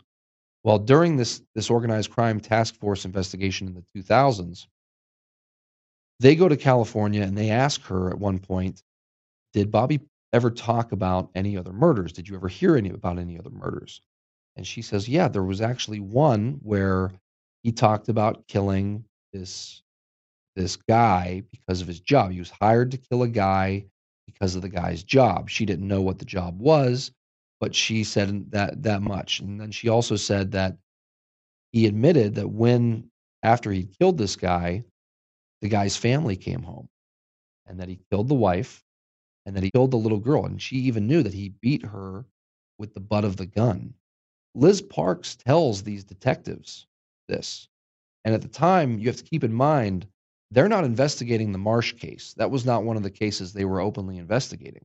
[0.62, 4.66] Well, during this this organized crime task force investigation in the 2000s,
[6.20, 8.82] they go to California and they ask her at one point,
[9.54, 10.00] "Did Bobby
[10.32, 12.12] ever talk about any other murders?
[12.12, 14.02] Did you ever hear any about any other murders?"
[14.56, 17.12] And she says, "Yeah, there was actually one where
[17.62, 19.82] he talked about killing this
[20.56, 22.32] this guy because of his job.
[22.32, 23.86] He was hired to kill a guy
[24.26, 25.48] because of the guy's job.
[25.48, 27.12] She didn't know what the job was,
[27.60, 29.40] but she said that that much.
[29.40, 30.76] And then she also said that
[31.72, 33.10] he admitted that when
[33.42, 34.84] after he killed this guy,
[35.60, 36.88] the guy's family came home
[37.66, 38.82] and that he killed the wife
[39.46, 42.24] and that he killed the little girl and she even knew that he beat her
[42.78, 43.94] with the butt of the gun.
[44.54, 46.86] Liz Parks tells these detectives
[47.28, 47.68] this.
[48.24, 50.06] And at the time, you have to keep in mind
[50.50, 52.34] they're not investigating the Marsh case.
[52.36, 54.84] That was not one of the cases they were openly investigating.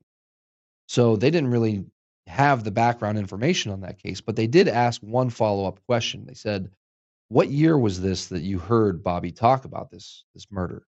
[0.88, 1.84] So they didn't really
[2.28, 6.24] have the background information on that case, but they did ask one follow up question.
[6.26, 6.70] They said,
[7.28, 10.84] What year was this that you heard Bobby talk about this, this murder?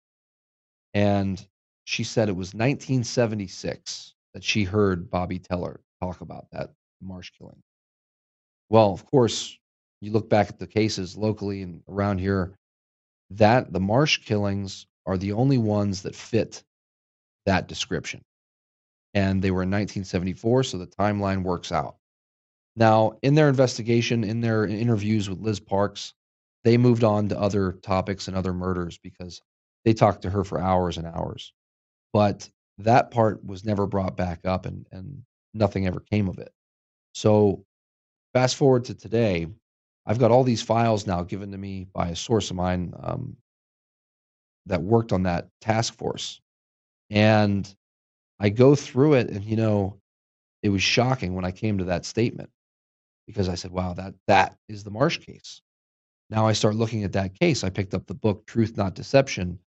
[0.93, 1.45] And
[1.85, 6.71] she said it was 1976 that she heard Bobby Teller talk about that
[7.01, 7.61] Marsh killing.
[8.69, 9.57] Well, of course,
[10.01, 12.55] you look back at the cases locally and around here,
[13.31, 16.63] that the Marsh killings are the only ones that fit
[17.45, 18.21] that description.
[19.13, 21.95] And they were in 1974, so the timeline works out.
[22.75, 26.13] Now, in their investigation, in their interviews with Liz Parks,
[26.63, 29.41] they moved on to other topics and other murders because
[29.85, 31.53] they talked to her for hours and hours.
[32.13, 36.51] But that part was never brought back up and, and nothing ever came of it.
[37.13, 37.65] So,
[38.33, 39.47] fast forward to today,
[40.05, 43.37] I've got all these files now given to me by a source of mine um,
[44.67, 46.39] that worked on that task force.
[47.09, 47.73] And
[48.39, 49.99] I go through it, and you know,
[50.61, 52.49] it was shocking when I came to that statement
[53.25, 55.61] because I said, wow, that, that is the Marsh case.
[56.29, 57.63] Now I start looking at that case.
[57.63, 59.59] I picked up the book Truth Not Deception,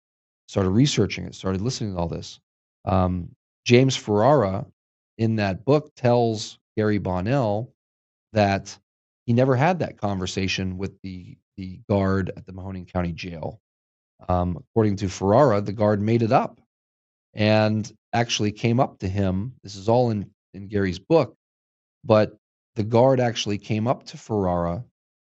[0.47, 2.39] started researching it, started listening to all this.
[2.85, 3.29] Um,
[3.65, 4.65] James Ferrara
[5.17, 7.73] in that book tells Gary Bonnell
[8.33, 8.77] that
[9.25, 13.59] he never had that conversation with the the guard at the Mahoning County Jail.
[14.29, 16.59] Um, according to Ferrara, the guard made it up
[17.33, 19.53] and actually came up to him.
[19.63, 21.35] This is all in in Gary's book,
[22.03, 22.35] but
[22.75, 24.83] the guard actually came up to Ferrara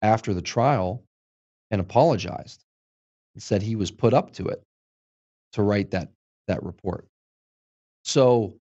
[0.01, 1.03] after the trial
[1.71, 2.63] and apologized
[3.35, 4.63] and said he was put up to it
[5.53, 6.09] to write that
[6.47, 7.07] that report.
[8.03, 8.55] So,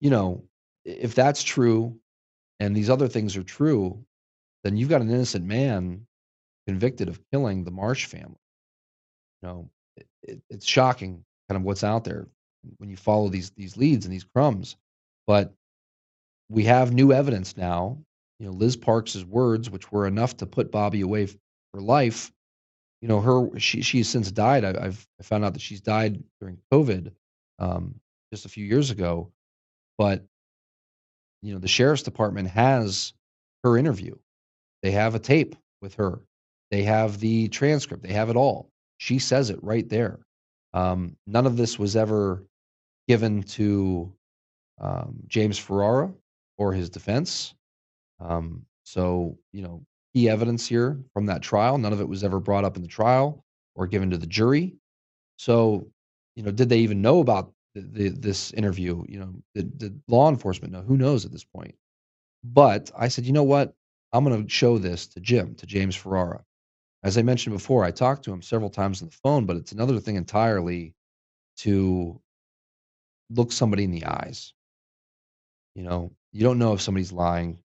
[0.00, 0.44] you know,
[0.84, 1.98] if that's true
[2.60, 4.04] and these other things are true,
[4.64, 6.06] then you've got an innocent man
[6.66, 8.36] convicted of killing the Marsh family.
[9.42, 12.26] You know, it, it, it's shocking, kind of what's out there
[12.78, 14.76] when you follow these these leads and these crumbs.
[15.26, 15.54] But
[16.48, 17.98] we have new evidence now.
[18.38, 21.28] You know, Liz Parks's words, which were enough to put Bobby away
[21.76, 22.32] for life.
[23.02, 24.64] You know, her she she's since died.
[24.64, 27.12] I, have I found out that she's died during COVID
[27.58, 28.00] um,
[28.32, 29.30] just a few years ago.
[29.98, 30.24] But
[31.42, 33.12] you know, the sheriff's department has
[33.62, 34.16] her interview
[34.82, 36.20] they have a tape with her.
[36.70, 38.02] They have the transcript.
[38.02, 38.70] They have it all.
[38.98, 40.20] She says it right there.
[40.74, 42.44] Um, none of this was ever
[43.08, 44.12] given to
[44.80, 46.12] um, James Ferrara
[46.58, 47.54] or his defense.
[48.20, 49.84] Um, so, you know,
[50.16, 52.88] key evidence here from that trial, none of it was ever brought up in the
[52.88, 54.74] trial or given to the jury.
[55.36, 55.88] So,
[56.36, 59.04] you know, did they even know about the, the, this interview.
[59.08, 60.82] You know, the, the law enforcement know.
[60.82, 61.74] Who knows at this point?
[62.42, 63.74] But I said, you know what?
[64.12, 66.42] I'm going to show this to Jim, to James Ferrara.
[67.02, 69.72] As I mentioned before, I talked to him several times on the phone, but it's
[69.72, 70.94] another thing entirely
[71.58, 72.20] to
[73.30, 74.54] look somebody in the eyes.
[75.74, 77.58] You know, you don't know if somebody's lying.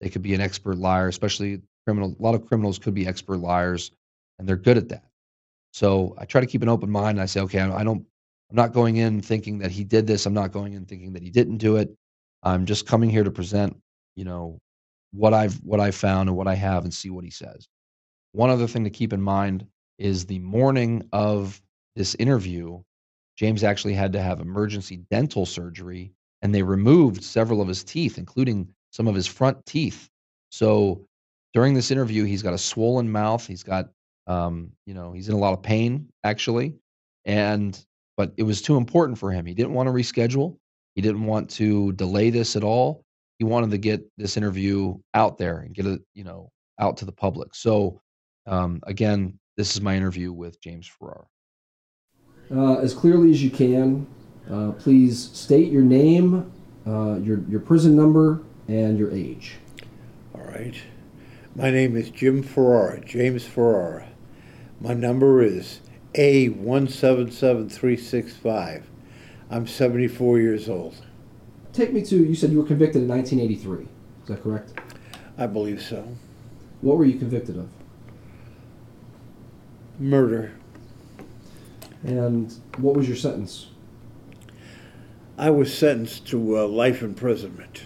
[0.00, 2.14] They could be an expert liar, especially criminal.
[2.18, 3.92] A lot of criminals could be expert liars,
[4.38, 5.04] and they're good at that.
[5.72, 7.16] So I try to keep an open mind.
[7.16, 8.04] And I say, okay, I don't.
[8.50, 10.26] I'm not going in thinking that he did this.
[10.26, 11.88] I'm not going in thinking that he didn't do it.
[12.42, 13.74] I'm just coming here to present,
[14.16, 14.58] you know,
[15.12, 17.66] what I've what I found and what I have, and see what he says.
[18.32, 19.66] One other thing to keep in mind
[19.98, 21.58] is the morning of
[21.96, 22.82] this interview,
[23.36, 28.18] James actually had to have emergency dental surgery, and they removed several of his teeth,
[28.18, 30.10] including some of his front teeth.
[30.50, 31.07] So
[31.54, 33.46] during this interview, he's got a swollen mouth.
[33.46, 33.88] He's got,
[34.26, 36.74] um, you know, he's in a lot of pain actually,
[37.24, 37.84] and
[38.16, 39.46] but it was too important for him.
[39.46, 40.58] He didn't want to reschedule.
[40.94, 43.04] He didn't want to delay this at all.
[43.38, 47.04] He wanted to get this interview out there and get it, you know, out to
[47.04, 47.54] the public.
[47.54, 48.00] So
[48.46, 51.26] um, again, this is my interview with James Ferrara.
[52.50, 54.06] Uh, as clearly as you can,
[54.50, 56.50] uh, please state your name,
[56.86, 59.56] uh, your your prison number, and your age.
[60.34, 60.74] All right.
[61.54, 64.08] My name is Jim Ferrara, James Ferrara.
[64.80, 65.80] My number is
[66.14, 68.84] A177365.
[69.50, 70.94] I'm 74 years old.
[71.72, 72.16] Take me to.
[72.16, 73.84] You said you were convicted in 1983.
[73.84, 73.88] Is
[74.28, 74.78] that correct?
[75.36, 76.16] I believe so.
[76.80, 77.68] What were you convicted of?
[79.98, 80.52] Murder.
[82.04, 83.66] And what was your sentence?
[85.36, 87.82] I was sentenced to uh, life imprisonment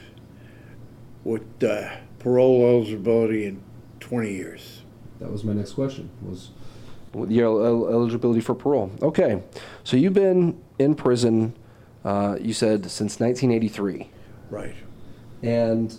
[1.25, 3.63] with uh, parole eligibility in
[4.01, 4.83] 20 years.
[5.21, 6.11] That was my next question.
[6.23, 6.51] Was
[7.29, 8.91] your el- eligibility for parole.
[9.03, 9.43] Okay,
[9.85, 11.55] so you've been in prison.
[12.05, 14.09] Uh, you said since 1983,
[14.51, 14.75] Right.
[15.43, 15.95] and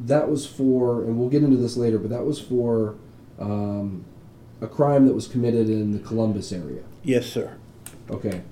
[0.00, 2.96] that was for, and we'll get into this later, but that was for
[3.38, 4.04] um,
[4.60, 6.82] a crime that was committed in the Columbus area.
[7.04, 7.56] Yes, sir.
[8.10, 8.42] Okay,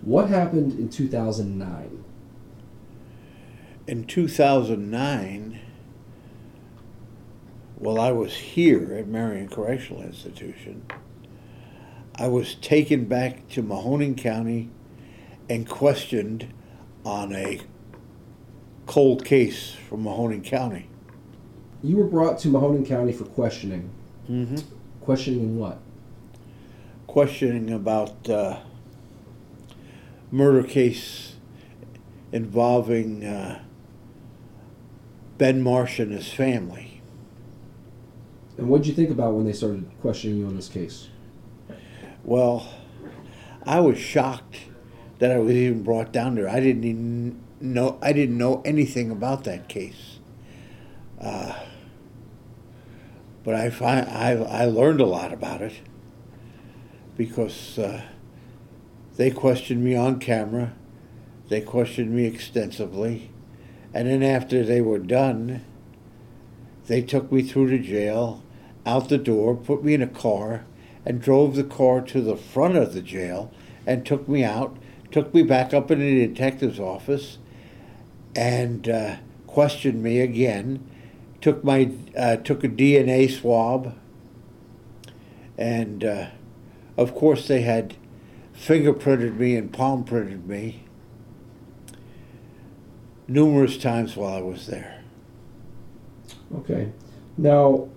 [0.00, 2.02] what happened in 2009?
[3.86, 5.60] In 2009,
[7.82, 10.86] while I was here at Marion Correctional Institution,
[12.14, 14.70] I was taken back to Mahoning County
[15.50, 16.54] and questioned
[17.04, 17.60] on a
[18.86, 20.88] cold case from Mahoning County.
[21.82, 23.90] You were brought to Mahoning County for questioning.
[24.30, 24.58] Mm-hmm.
[25.00, 25.80] Questioning what?
[27.08, 28.60] Questioning about uh,
[30.30, 31.34] murder case
[32.30, 33.60] involving uh,
[35.36, 36.91] Ben Marsh and his family.
[38.58, 41.08] And what did you think about when they started questioning you on this case?
[42.24, 42.72] Well,
[43.64, 44.56] I was shocked
[45.18, 46.48] that I was even brought down there.
[46.48, 50.18] I didn't even know I didn't know anything about that case.
[51.20, 51.54] Uh,
[53.44, 55.80] but I find I I learned a lot about it
[57.16, 58.02] because uh,
[59.16, 60.72] they questioned me on camera,
[61.48, 63.30] they questioned me extensively,
[63.92, 65.64] and then after they were done,
[66.86, 68.42] they took me through the jail,
[68.84, 70.64] out the door, put me in a car,
[71.04, 73.52] and drove the car to the front of the jail
[73.86, 74.76] and took me out,
[75.10, 77.38] took me back up in the detective's office,
[78.34, 79.16] and uh,
[79.46, 80.88] questioned me again.
[81.40, 83.96] Took my uh, took a DNA swab,
[85.58, 86.26] and uh,
[86.96, 87.96] of course they had
[88.54, 90.84] fingerprinted me and palm printed me
[93.26, 95.01] numerous times while I was there.
[96.58, 96.92] Okay.
[97.38, 97.88] Now,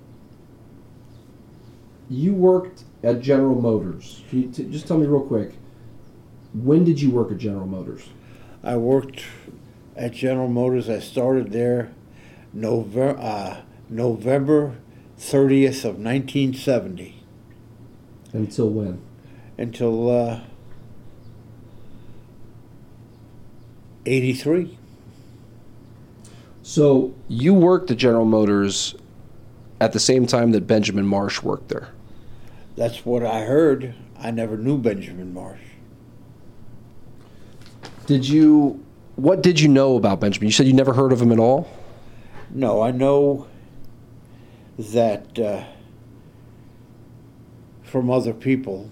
[2.09, 4.21] you worked at General Motors.
[4.29, 5.53] Can you t- just tell me real quick,
[6.53, 8.07] when did you work at General Motors?
[8.63, 9.23] I worked
[9.95, 10.89] at General Motors.
[10.89, 11.91] I started there
[12.53, 14.77] November uh, November
[15.19, 17.21] 30th of 1970
[18.33, 19.01] Until when?
[19.57, 20.39] until uh,
[24.05, 24.77] 83.
[26.67, 28.95] So, you worked at General Motors
[29.79, 31.89] at the same time that Benjamin Marsh worked there.
[32.75, 33.93] That's what I heard.
[34.17, 35.61] I never knew Benjamin Marsh.
[38.07, 38.83] Did you?
[39.15, 40.47] What did you know about Benjamin?
[40.47, 41.69] You said you never heard of him at all.
[42.49, 43.45] No, I know
[44.79, 45.65] that uh,
[47.83, 48.89] from other people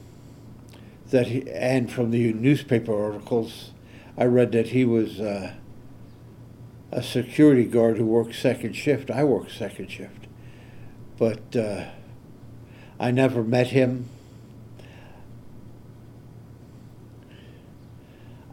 [1.09, 3.71] that he, and from the newspaper articles,
[4.15, 5.53] I read that he was uh,
[6.93, 9.09] a security guard who worked second shift.
[9.09, 10.27] I worked second shift,
[11.17, 11.85] but uh,
[12.99, 14.09] I never met him.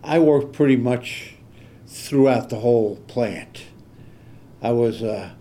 [0.02, 1.34] I worked pretty much
[1.86, 3.66] throughout the whole plant.
[4.62, 5.32] I was uh,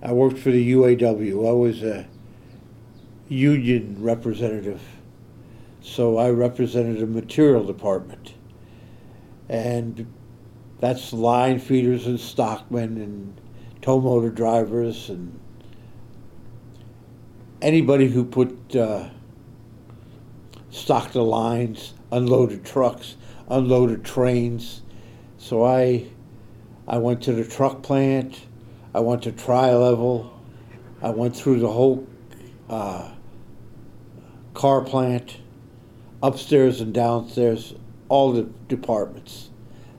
[0.00, 1.48] I worked for the UAW.
[1.48, 2.06] I was a
[3.28, 4.80] union representative,
[5.82, 8.34] so I represented the material department,
[9.48, 10.06] and
[10.80, 13.40] that's line feeders and stockmen and
[13.82, 15.38] tow motor drivers and
[17.60, 19.10] anybody who put uh,
[20.70, 23.16] stocked the lines, unloaded trucks,
[23.48, 24.80] unloaded trains.
[25.36, 26.06] So I,
[26.88, 28.46] I went to the truck plant.
[28.94, 30.40] I went to tri level.
[31.02, 32.06] I went through the whole
[32.70, 33.10] uh,
[34.54, 35.36] car plant,
[36.22, 37.74] upstairs and downstairs,
[38.08, 39.49] all the departments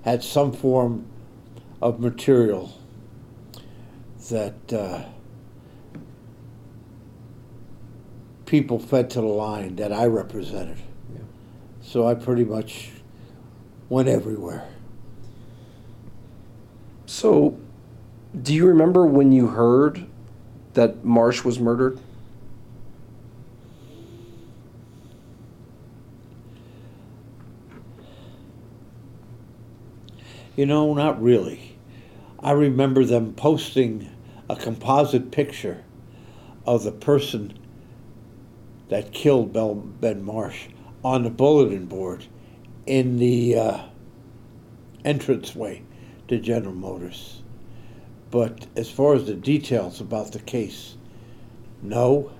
[0.03, 1.05] had some form
[1.81, 2.73] of material
[4.29, 5.03] that uh,
[8.45, 10.77] people fed to the line that I represented.
[11.13, 11.21] Yeah.
[11.81, 12.91] So I pretty much
[13.89, 14.67] went everywhere.
[17.05, 17.59] So,
[18.41, 20.05] do you remember when you heard
[20.73, 21.99] that Marsh was murdered?
[30.55, 31.77] You know, not really.
[32.39, 34.09] I remember them posting
[34.49, 35.83] a composite picture
[36.65, 37.57] of the person
[38.89, 40.67] that killed Bel- Ben Marsh
[41.03, 42.25] on the bulletin board
[42.85, 43.83] in the uh,
[45.05, 45.83] entranceway
[46.27, 47.41] to General Motors.
[48.29, 50.95] But as far as the details about the case,
[51.81, 52.31] no.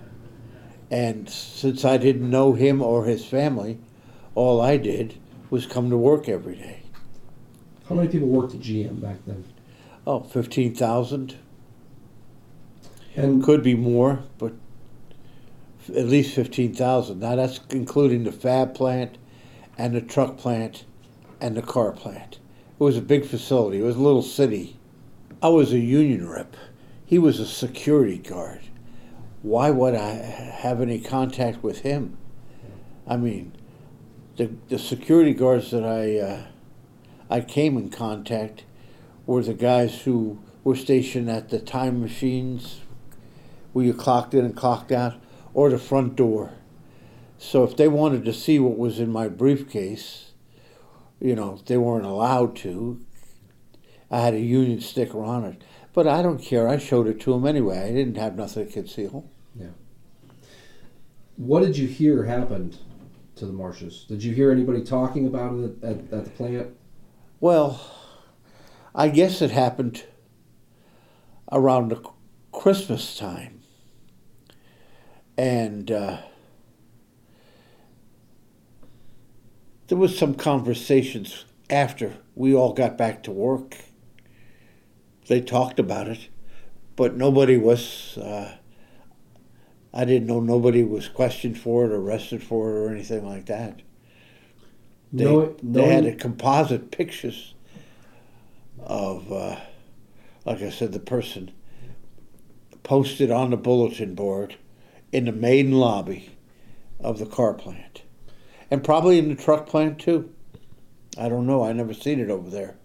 [0.90, 3.80] And since I didn't know him or his family,
[4.36, 5.18] all I did
[5.50, 6.81] was come to work every day.
[7.92, 9.44] How many people worked at GM back then?
[10.08, 11.36] Oh, 15,000.
[13.18, 14.54] And Could be more, but
[15.82, 17.20] f- at least 15,000.
[17.20, 19.18] Now that's including the fab plant
[19.78, 20.86] and the truck plant
[21.42, 22.40] and the car plant.
[22.80, 23.80] It was a big facility.
[23.80, 24.78] It was a little city.
[25.44, 26.56] I was a union rep.
[27.06, 28.62] He was a security guard.
[29.42, 32.18] Why would I have any contact with him?
[33.06, 33.52] I mean,
[34.38, 36.44] the the security guards that I uh,
[37.32, 38.66] I came in contact
[39.26, 42.82] were the guys who were stationed at the time machines
[43.74, 45.16] where you clocked in and clocked out,
[45.54, 46.52] or the front door.
[47.38, 50.32] So if they wanted to see what was in my briefcase,
[51.20, 53.00] you know, they weren't allowed to.
[54.10, 55.64] I had a union sticker on it.
[55.94, 56.68] But I don't care.
[56.68, 57.80] I showed it to them anyway.
[57.80, 59.30] I didn't have nothing to conceal.
[59.56, 59.68] Yeah.
[61.38, 62.78] What did you hear happened
[63.36, 64.06] to the Marshes?
[64.08, 66.68] Did you hear anybody talking about it at, at, the plant?
[67.42, 67.82] Well,
[68.94, 70.06] I guess it happened
[71.52, 71.98] around
[72.52, 73.64] Christmas time.
[75.40, 76.20] And uh,
[79.88, 83.76] there was some conversations after we all got back to work.
[85.28, 86.28] They talked about it,
[86.96, 88.20] but nobody was.
[88.20, 88.56] Uh,
[89.92, 93.82] I didn't know nobody was questioned for it, arrested for it, or anything like that.
[95.14, 97.54] They, Know- they had a composite pictures
[98.80, 99.58] of, uh,
[100.46, 101.52] like I said, the person
[102.84, 104.56] posted on the bulletin board
[105.12, 106.32] in the main lobby
[107.00, 108.04] of the car plant,
[108.70, 110.34] and probably in the truck plant too.
[111.18, 111.64] I don't know.
[111.64, 112.78] I never seen it over there.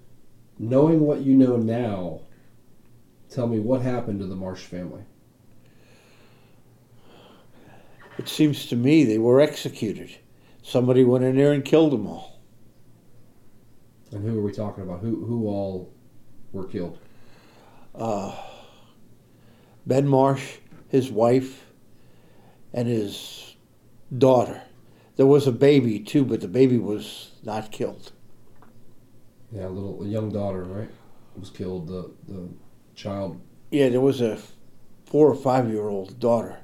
[0.59, 2.21] Knowing what you know now,
[3.31, 5.03] tell me what happened to the Marsh family.
[8.19, 10.17] It seems to me they were executed.
[10.67, 12.41] Somebody went in there and killed them all.
[14.11, 14.99] And who are we talking about?
[15.01, 15.93] Who who all
[16.53, 16.99] were killed?
[17.95, 18.35] uh,
[19.87, 20.57] Ben Marsh,
[20.89, 21.67] his wife,
[22.73, 23.55] and his
[24.19, 24.63] daughter.
[25.15, 28.11] There was a baby too, but the baby was not killed.
[29.53, 30.91] Yeah, a little a young daughter, right?
[31.39, 31.87] Was killed.
[31.87, 32.49] The the
[32.97, 33.41] child.
[33.71, 34.37] Yeah, there was a
[35.05, 36.59] four or five year old daughter.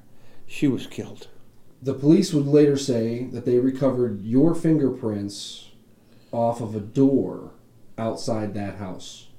[0.46, 1.28] She was killed.
[1.82, 5.70] The police would later say that they recovered your fingerprints
[6.30, 7.54] off of a door
[7.98, 9.30] outside that house.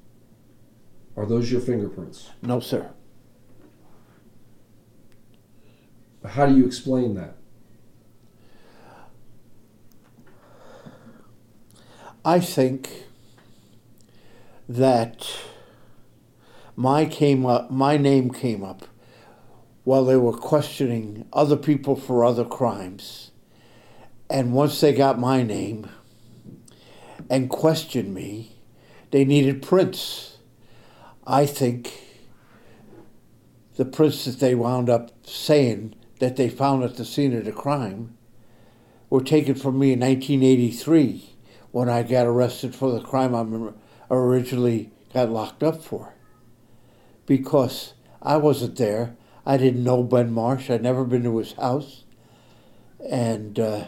[1.16, 2.32] Are those your fingerprints?
[2.42, 2.92] No, sir.
[6.26, 7.38] How do you explain that?
[12.26, 13.06] I think
[14.68, 15.28] that
[16.76, 18.88] my came up, my name came up
[19.84, 23.32] while they were questioning other people for other crimes.
[24.30, 25.90] And once they got my name
[27.30, 28.56] and questioned me,
[29.12, 30.38] they needed prints.
[31.28, 31.94] I think
[33.76, 37.52] the prints that they wound up saying that they found at the scene of the
[37.52, 38.18] crime
[39.10, 41.36] were taken from me in 1983
[41.72, 43.74] when I got arrested for the crime I
[44.14, 46.14] originally got locked up for.
[47.26, 49.16] Because I wasn't there.
[49.46, 50.70] I didn't know Ben Marsh.
[50.70, 52.04] I'd never been to his house.
[53.10, 53.86] And uh,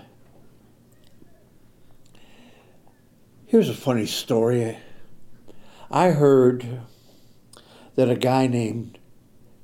[3.45, 4.77] here's a funny story.
[5.89, 6.81] I heard
[7.95, 8.99] that a guy named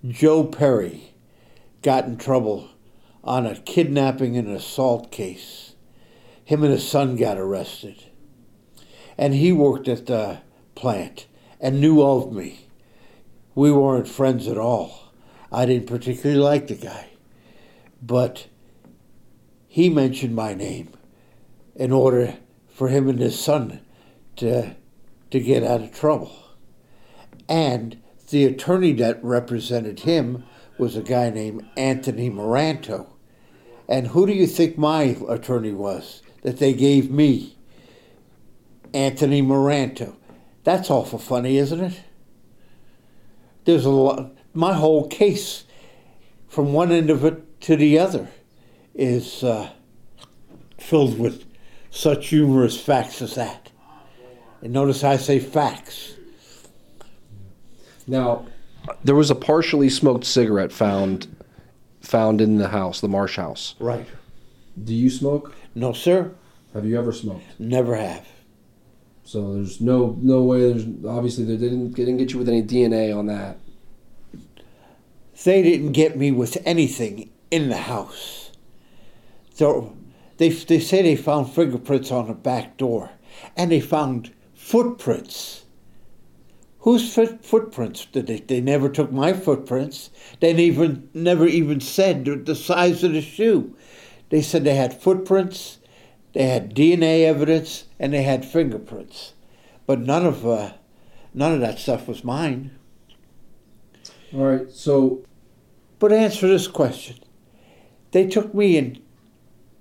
[0.07, 1.13] Joe Perry
[1.81, 2.69] got in trouble
[3.23, 5.75] on a kidnapping and assault case.
[6.45, 8.05] Him and his son got arrested.
[9.17, 10.39] And he worked at the
[10.73, 11.27] plant
[11.59, 12.67] and knew of me.
[13.53, 15.00] We weren't friends at all.
[15.51, 17.09] I didn't particularly like the guy.
[18.01, 18.47] But
[19.67, 20.89] he mentioned my name
[21.75, 22.35] in order
[22.69, 23.81] for him and his son
[24.37, 24.75] to,
[25.29, 26.35] to get out of trouble.
[27.47, 30.43] And the attorney that represented him
[30.77, 33.07] was a guy named Anthony Meranto.
[33.87, 37.57] And who do you think my attorney was that they gave me?
[38.93, 40.15] Anthony Meranto.
[40.63, 42.01] That's awful funny, isn't it?
[43.65, 45.63] There's a lot, my whole case,
[46.47, 48.29] from one end of it to the other,
[48.93, 49.69] is uh,
[50.77, 51.45] filled with
[51.89, 53.71] such humorous facts as that.
[54.61, 56.13] And notice I say facts.
[58.07, 58.45] Now,
[59.03, 61.27] There was a partially smoked cigarette found
[62.01, 63.75] found in the house, the Marsh house.
[63.79, 64.07] Right.
[64.83, 65.53] do you smoke?
[65.75, 66.31] No, sir.
[66.73, 67.43] Have you ever smoked?
[67.59, 68.27] Never have.
[69.23, 70.71] So there's no no way.
[70.73, 73.57] There's obviously they didn't They didn't get you with any DNA on that.
[75.43, 78.51] They didn't get me with anything in the house.
[79.53, 79.95] So
[80.37, 83.11] they, they say they found fingerprints on the back door,
[83.55, 85.65] and they found footprints.
[86.79, 88.39] Whose foot, footprints did they?
[88.39, 90.09] They never took my footprints.
[90.39, 93.75] They even never even said the- size of the shoe.
[94.29, 95.79] They said they had footprints,
[96.33, 99.33] they had DNA evidence, and they had fingerprints,
[99.85, 100.73] but none of uh,
[101.33, 102.71] none of that stuff was mine.
[104.33, 104.71] All right.
[104.71, 105.23] So
[106.01, 107.17] But answer this question.
[108.09, 109.03] They took me in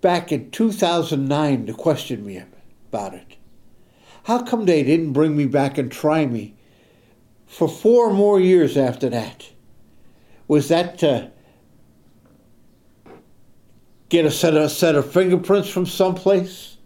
[0.02, 2.42] back in 2009 to question me
[2.90, 3.36] about it.
[4.24, 6.56] How come they didn't bring me back and try me
[7.46, 9.48] for four more years after that?
[10.46, 11.30] Was that to
[14.10, 16.76] get a set of, set of fingerprints from someplace?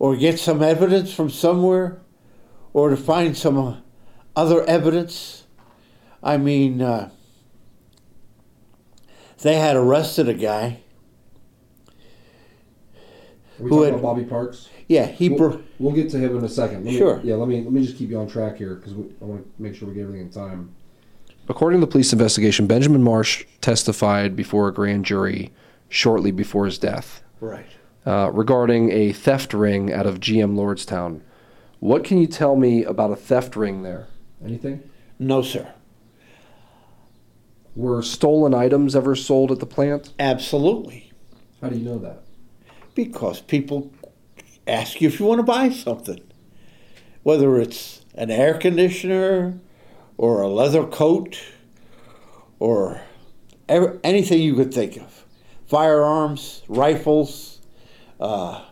[0.00, 2.00] Or get some evidence from somewhere?
[2.72, 3.76] Or to find some uh,
[4.34, 5.44] other evidence?
[6.24, 7.10] I mean, uh,
[9.42, 10.80] they had arrested a guy.
[13.58, 14.68] are we Who talking had- about Bobby Parks?
[14.88, 15.28] Yeah, he.
[15.28, 16.84] We'll, bro- we'll get to him in a second.
[16.84, 17.20] Let me, Sure.
[17.22, 17.34] Yeah.
[17.34, 19.74] Let me let me just keep you on track here because I want to make
[19.74, 20.74] sure we get everything in time.
[21.48, 25.52] According to the police investigation, Benjamin Marsh testified before a grand jury
[25.90, 27.64] shortly before his death right.
[28.06, 31.20] uh, regarding a theft ring out of GM Lordstown.
[31.80, 34.06] What can you tell me about a theft ring there?
[34.44, 34.82] Anything?
[35.18, 35.72] No, sir.
[37.76, 40.12] Were stolen items ever sold at the plant?
[40.18, 41.12] Absolutely.
[41.60, 42.22] How do you know that?
[42.94, 43.92] Because people
[44.66, 46.20] ask you if you want to buy something,
[47.22, 49.58] whether it's an air conditioner
[50.16, 51.40] or a leather coat
[52.58, 53.00] or
[53.68, 55.24] ever, anything you could think of
[55.66, 57.60] firearms, rifles,
[58.20, 58.64] uh,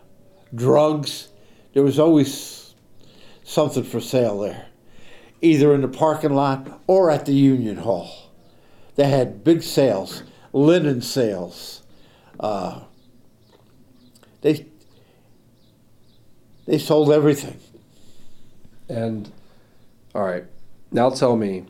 [0.55, 1.28] drugs.
[1.74, 2.74] There was always
[3.44, 4.66] something for sale there,
[5.42, 8.26] either in the parking lot or at the Union Hall.
[8.97, 10.22] They had big sales,
[10.53, 11.82] linen sales.
[12.40, 12.80] Uh,
[14.40, 14.66] they
[16.66, 17.61] they sold everything.
[18.88, 19.30] And
[20.14, 20.44] All right.
[20.90, 21.66] Now tell me,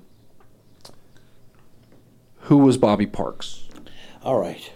[2.41, 3.65] who was Bobby Parks?
[4.23, 4.73] All right.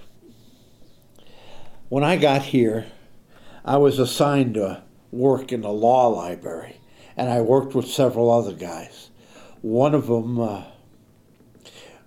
[1.88, 2.86] When I got here,
[3.64, 4.82] I was assigned to
[5.12, 6.80] work in the law library,
[7.16, 9.10] and I worked with several other guys.
[9.60, 10.64] One of them uh,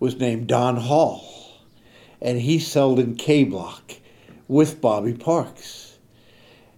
[0.03, 1.23] was named Don Hall,
[2.21, 3.93] and he sold in K Block
[4.49, 5.97] with Bobby Parks.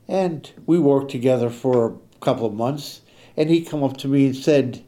[0.07, 3.01] And we worked together for a couple of months,
[3.35, 4.85] and he come up to me and said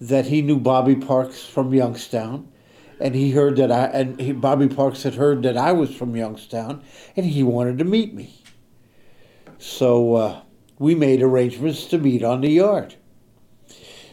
[0.00, 2.50] that he knew Bobby Parks from Youngstown,
[2.98, 6.16] and he heard that I and he, Bobby Parks had heard that I was from
[6.16, 6.82] Youngstown,
[7.16, 8.42] and he wanted to meet me.
[9.58, 10.40] So uh,
[10.80, 12.96] we made arrangements to meet on the yard.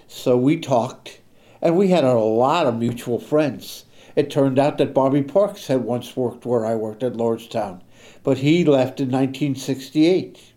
[0.08, 1.22] So we talked,
[1.64, 3.86] and we had a lot of mutual friends.
[4.18, 7.82] It turned out that Bobby Parks had once worked where I worked at Lordstown,
[8.22, 10.53] but he left in 1968.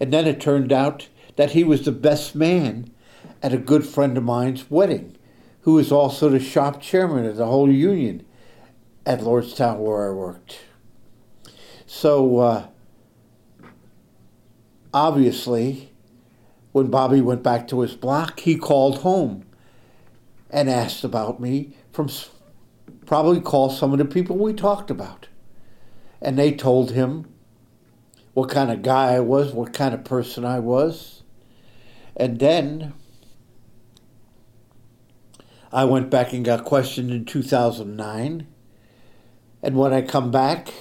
[0.00, 2.90] And then it turned out that he was the best man
[3.40, 5.16] at a good friend of mine's wedding,
[5.60, 8.26] who was also the shop chairman of the whole union
[9.06, 10.58] at Lordstown where I worked.
[11.86, 12.66] So uh,
[14.92, 15.92] obviously,
[16.72, 19.44] when Bobby went back to his block, he called home
[20.54, 22.08] and asked about me from
[23.06, 25.26] probably called some of the people we talked about.
[26.22, 27.26] And they told him
[28.34, 31.24] what kind of guy I was, what kind of person I was.
[32.16, 32.94] And then
[35.72, 38.46] I went back and got questioned in 2009.
[39.60, 40.72] And when I come back,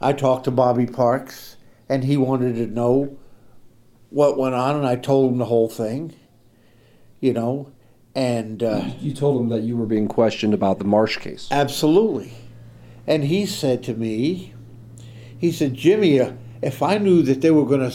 [0.00, 1.56] I talked to Bobby Parks,
[1.88, 3.18] and he wanted to know
[4.10, 6.14] what went on, and I told him the whole thing,
[7.20, 7.70] you know,
[8.14, 11.48] and uh, You told him that you were being questioned about the Marsh case.
[11.50, 12.32] absolutely.
[13.06, 14.52] And he said to me,
[15.38, 17.94] he said, Jimmy, uh, if I knew that they were going to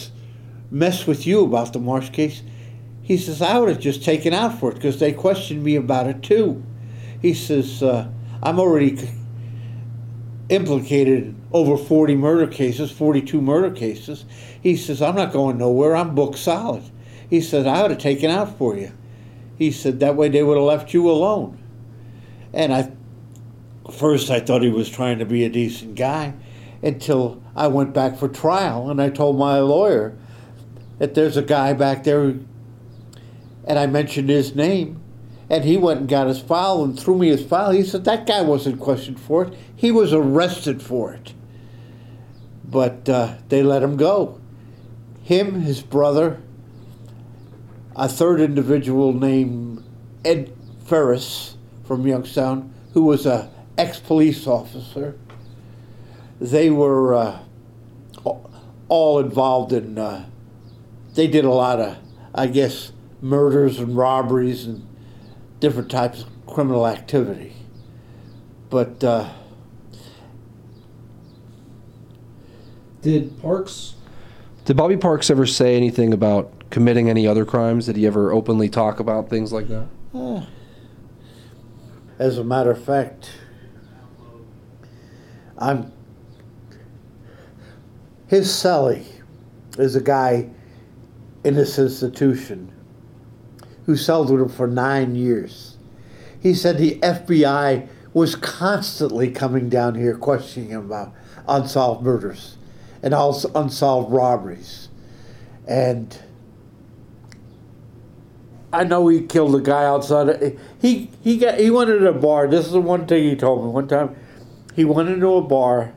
[0.69, 2.43] mess with you about the Marsh case,
[3.01, 6.07] he says, I would have just taken out for it because they questioned me about
[6.07, 6.63] it too.
[7.21, 8.07] He says, uh,
[8.41, 9.09] I'm already c-
[10.49, 14.25] implicated in over 40 murder cases, 42 murder cases.
[14.61, 15.95] He says, I'm not going nowhere.
[15.95, 16.83] I'm booked solid.
[17.29, 18.91] He says I would have taken out for you.
[19.61, 21.61] He said, that way they would have left you alone.
[22.51, 22.91] And I,
[23.91, 26.33] first I thought he was trying to be a decent guy
[26.81, 30.17] until I went back for trial and I told my lawyer
[30.97, 32.49] that there's a guy back there and
[33.67, 34.99] I mentioned his name
[35.47, 37.69] and he went and got his file and threw me his file.
[37.69, 39.53] He said that guy wasn't questioned for it.
[39.75, 41.35] He was arrested for it.
[42.65, 44.41] But uh, they let him go.
[45.21, 46.41] Him, his brother,
[48.01, 49.83] a third individual named
[50.25, 50.51] Ed
[50.85, 55.15] Ferris from Youngstown, who was a ex-police officer.
[56.39, 57.39] They were uh,
[58.87, 59.99] all involved in.
[59.99, 60.27] Uh,
[61.13, 61.97] they did a lot of,
[62.33, 62.91] I guess,
[63.21, 64.87] murders and robberies and
[65.59, 67.53] different types of criminal activity.
[68.71, 69.29] But uh,
[73.03, 73.93] Did Parks
[74.65, 77.85] Did Bobby Parks ever say anything about committing any other crimes?
[77.85, 79.87] Did he ever openly talk about things like that?
[80.15, 80.43] Eh.
[82.17, 83.31] As a matter of fact,
[85.57, 85.91] I'm.
[88.27, 89.05] His cellie
[89.77, 90.49] is a guy
[91.43, 92.71] in this institution
[93.85, 95.77] who celled with him for nine years.
[96.39, 101.13] He said the FBI was constantly coming down here questioning him about
[101.47, 102.57] unsolved murders
[103.03, 104.89] and also unsolved robberies.
[105.67, 106.17] And
[108.73, 110.57] I know he killed a guy outside.
[110.81, 112.47] He he got he went into a bar.
[112.47, 114.15] This is the one thing he told me one time.
[114.75, 115.93] He went into a bar,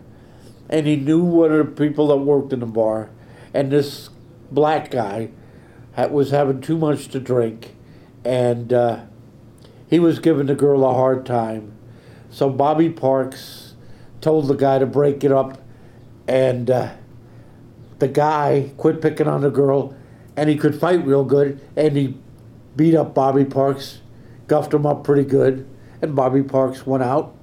[0.68, 3.10] and he knew one of the people that worked in the bar,
[3.52, 4.10] and this
[4.50, 5.30] black guy
[6.10, 7.76] was having too much to drink,
[8.24, 9.02] and uh,
[9.88, 11.72] he was giving the girl a hard time.
[12.30, 13.74] So Bobby Parks
[14.20, 15.62] told the guy to break it up,
[16.26, 16.94] and uh,
[18.00, 19.94] the guy quit picking on the girl,
[20.36, 22.18] and he could fight real good, and he
[22.76, 24.00] beat up Bobby Parks,
[24.46, 25.68] guffed him up pretty good,
[26.02, 27.34] and Bobby Parks went out,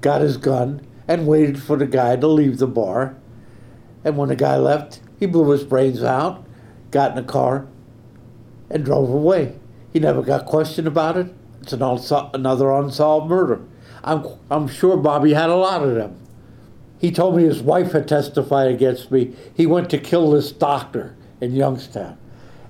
[0.00, 3.16] got his gun, and waited for the guy to leave the bar.
[4.04, 6.44] And when the guy left, he blew his brains out,
[6.90, 7.66] got in a car,
[8.70, 9.56] and drove away.
[9.92, 11.32] He never got questioned about it.
[11.60, 13.60] It's an unsol- another unsolved murder.
[14.02, 16.18] I'm, I'm sure Bobby had a lot of them.
[16.98, 19.34] He told me his wife had testified against me.
[19.54, 22.16] He went to kill this doctor in Youngstown,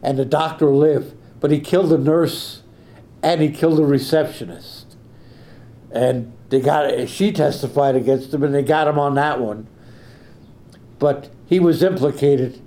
[0.02, 2.62] and the doctor lived, but he killed the nurse
[3.22, 4.96] and he killed the receptionist.
[5.90, 9.66] And they got she testified against him, and they got him on that one.
[10.98, 12.62] But he was implicated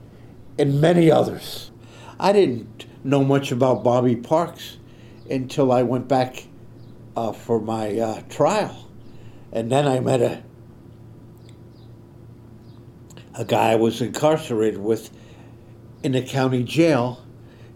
[0.57, 1.71] in many others.
[2.19, 4.77] I didn't know much about Bobby Parks
[5.29, 6.45] until I went back
[7.15, 8.89] uh, for my uh, trial,
[9.51, 10.43] and then I met a
[13.33, 15.09] a guy I was incarcerated with
[16.03, 17.24] in the county jail.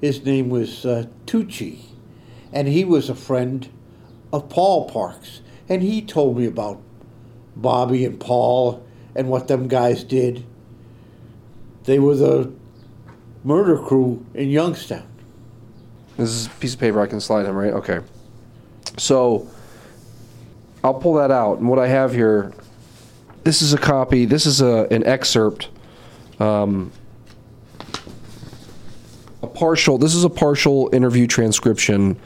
[0.01, 1.79] His name was uh, Tucci,
[2.53, 3.67] and he was a friend
[4.31, 6.81] of Paul Parks, and he told me about
[7.55, 8.85] Bobby and Paul
[9.15, 10.45] and what them guys did.
[11.83, 12.51] They were the
[13.43, 15.07] murder crew in Youngstown.
[16.17, 17.73] This is a piece of paper I can slide him, right?
[17.73, 17.99] Okay.
[18.97, 19.47] So
[20.83, 21.59] I'll pull that out.
[21.59, 22.53] And what I have here,
[23.43, 25.69] this is a copy, this is a, an excerpt,
[26.39, 26.91] um,
[29.41, 32.17] a partial, this is a partial interview transcription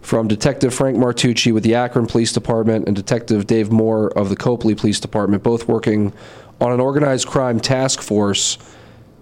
[0.00, 4.36] from Detective Frank Martucci with the Akron Police Department and Detective Dave Moore of the
[4.36, 6.12] Copley Police Department, both working
[6.60, 8.58] on an organized crime task force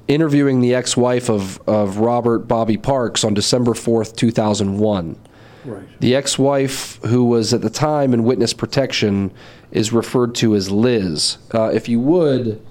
[0.08, 5.18] interviewing the ex-wife of, of Robert Bobby Parks on December 4th, 2001.
[5.64, 6.00] Right.
[6.00, 9.32] The ex-wife, who was at the time in witness protection,
[9.72, 11.38] is referred to as Liz.
[11.52, 12.64] Uh, if you would,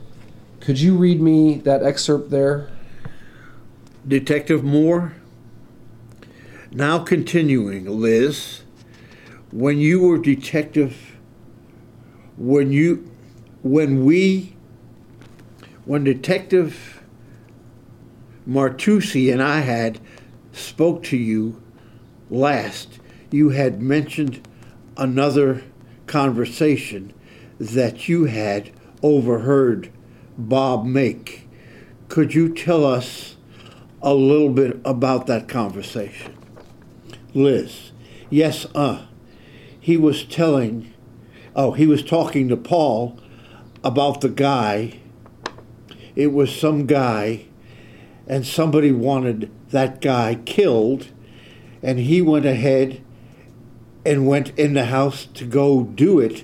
[0.62, 2.70] Could you read me that excerpt there?
[4.08, 5.14] Detective Moore.
[6.72, 8.62] Now continuing, Liz.
[9.52, 11.18] When you were detective,
[12.38, 13.10] when you,
[13.64, 14.56] when we,
[15.86, 17.02] when Detective
[18.48, 20.00] Martucci and I had
[20.52, 21.64] spoke to you
[22.30, 23.00] last,
[23.32, 24.48] you had mentioned
[24.98, 25.64] another
[26.06, 27.12] conversation
[27.60, 29.92] that you had overheard
[30.38, 31.48] Bob make.
[32.08, 33.35] Could you tell us
[34.06, 36.38] a little bit about that conversation?
[37.34, 37.92] Liz,
[38.30, 39.08] yes, uh.
[39.80, 40.94] He was telling,
[41.56, 43.20] oh, he was talking to Paul
[43.84, 45.00] about the guy.
[46.16, 47.46] It was some guy,
[48.28, 51.08] and somebody wanted that guy killed,
[51.84, 53.04] and he went ahead
[54.06, 56.44] and went in the house to go do it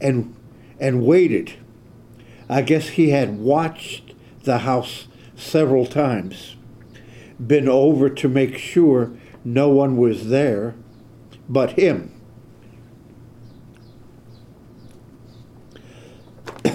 [0.00, 0.34] and
[0.80, 1.52] and waited.
[2.48, 5.06] I guess he had watched the house
[5.36, 6.56] several times,
[7.46, 9.12] been over to make sure
[9.44, 10.74] no one was there
[11.48, 12.12] but him.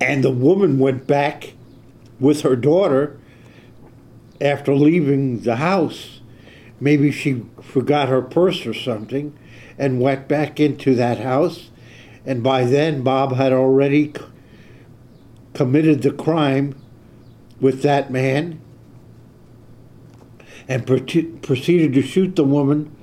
[0.00, 1.54] and the woman went back
[2.20, 3.18] with her daughter
[4.40, 6.20] after leaving the house.
[6.80, 9.36] Maybe she forgot her purse or something
[9.78, 11.70] and went back into that house.
[12.26, 14.12] And by then, Bob had already
[15.52, 16.74] committed the crime
[17.64, 18.60] with that man
[20.68, 22.94] and proceeded to shoot the woman,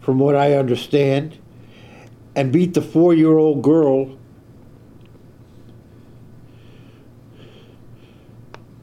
[0.00, 1.36] from what I understand,
[2.34, 4.16] and beat the four year old girl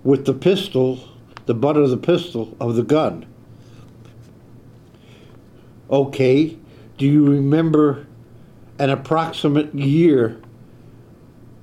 [0.04, 1.00] with the pistol,
[1.48, 3.26] the butt of the pistol of the gun.
[5.90, 6.60] Okay,
[7.00, 8.06] do you remember
[8.78, 10.40] an approximate year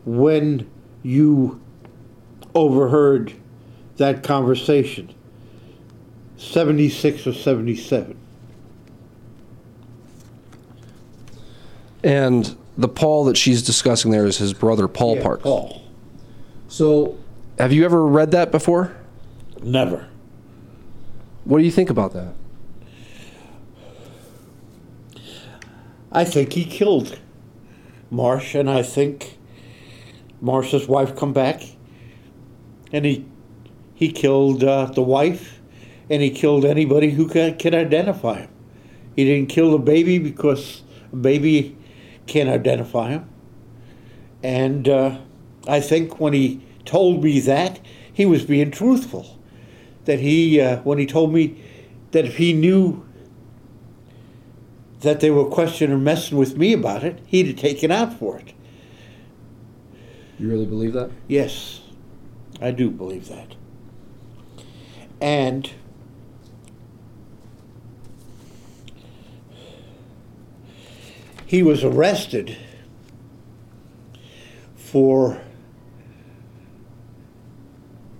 [0.04, 0.68] when
[1.04, 1.60] you
[2.52, 3.32] overheard
[4.00, 5.14] that conversation?
[6.36, 8.16] 76 or 77.
[12.02, 15.42] And the Paul that she's discussing there is his brother, Paul Yeah, Parks.
[15.42, 15.82] Paul.
[16.68, 17.18] So
[17.58, 18.96] Have you ever read that before?
[19.62, 20.08] Never.
[21.44, 22.32] What do you think about that?
[26.10, 27.18] I think he killed
[28.10, 29.36] Marsh, and I think
[30.40, 31.62] Marsh's wife come back,
[32.92, 33.26] and he
[34.00, 35.60] he killed uh, the wife,
[36.08, 38.50] and he killed anybody who can, can identify him.
[39.14, 40.82] He didn't kill the baby because
[41.12, 41.76] a baby
[42.26, 43.28] can't identify him.
[44.42, 45.18] And uh,
[45.68, 47.78] I think when he told me that,
[48.10, 49.38] he was being truthful.
[50.06, 51.62] That he, uh, when he told me
[52.12, 53.06] that if he knew
[55.00, 58.38] that they were questioning or messing with me about it, he'd have taken out for
[58.38, 58.54] it.
[60.38, 61.10] you really believe that?
[61.28, 61.82] Yes,
[62.62, 63.56] I do believe that.
[65.20, 65.70] And
[71.46, 72.56] he was arrested
[74.76, 75.40] for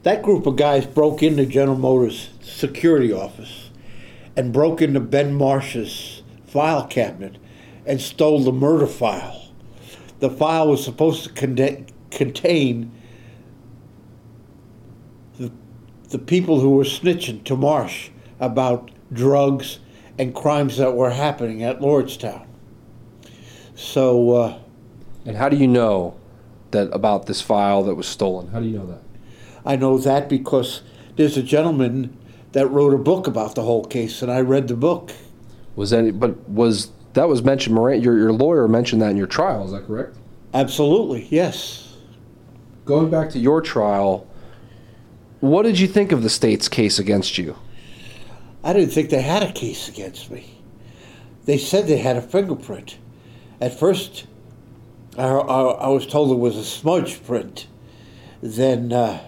[0.03, 3.71] that group of guys broke into General Motors security office
[4.37, 7.37] and broke into Ben Marsh's file cabinet
[7.87, 9.53] and stole the murder file.
[10.21, 11.31] The file was supposed to
[12.11, 12.93] contain
[15.39, 15.53] the,
[16.11, 19.79] the people who were snitching to Marsh about drugs
[20.19, 22.47] and crimes that were happening at Lordstown.
[23.75, 24.59] So, uh,
[25.25, 26.17] And how do you know
[26.73, 28.49] that about this file that was stolen?
[28.49, 29.03] How do you know that?
[29.65, 30.83] I know that because
[31.17, 32.17] there's a gentleman
[32.53, 35.13] that wrote a book about the whole case, and I read the book.
[35.77, 39.27] Was any but was that was mentioned Moran your your lawyer mentioned that in your
[39.27, 40.17] trial, is that correct?
[40.53, 41.97] Absolutely, yes.
[42.85, 44.27] Going back to your trial,
[45.41, 47.57] what did you think of the state's case against you?
[48.63, 50.59] I didn't think they had a case against me.
[51.47, 52.99] They said they had a fingerprint.
[53.59, 54.27] At first,
[55.17, 57.67] I, I, I was told it was a smudge print.
[58.43, 59.21] Then, uh,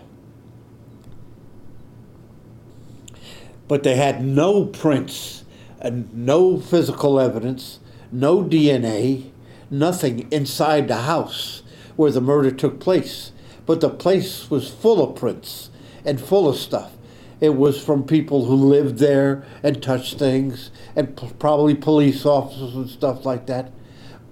[3.66, 5.44] but they had no prints
[5.80, 9.30] and no physical evidence, no DNA,
[9.70, 11.62] nothing inside the house
[11.96, 13.32] where the murder took place.
[13.64, 15.70] But the place was full of prints
[16.04, 16.92] and full of stuff.
[17.40, 22.74] It was from people who lived there and touched things, and p- probably police officers
[22.74, 23.72] and stuff like that.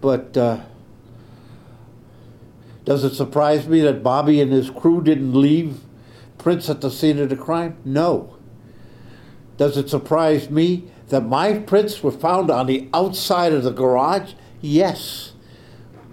[0.01, 0.61] But uh,
[2.85, 5.81] does it surprise me that Bobby and his crew didn't leave
[6.39, 7.77] prints at the scene of the crime?
[7.85, 8.37] No.
[9.57, 14.35] Does it surprise me that my prints were found on the outside of the garage?
[14.61, 15.33] Yes.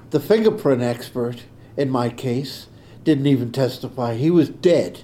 [0.10, 1.43] The fingerprint expert
[1.78, 2.68] in my case,
[3.03, 4.16] didn't even testify.
[4.16, 5.03] He was dead.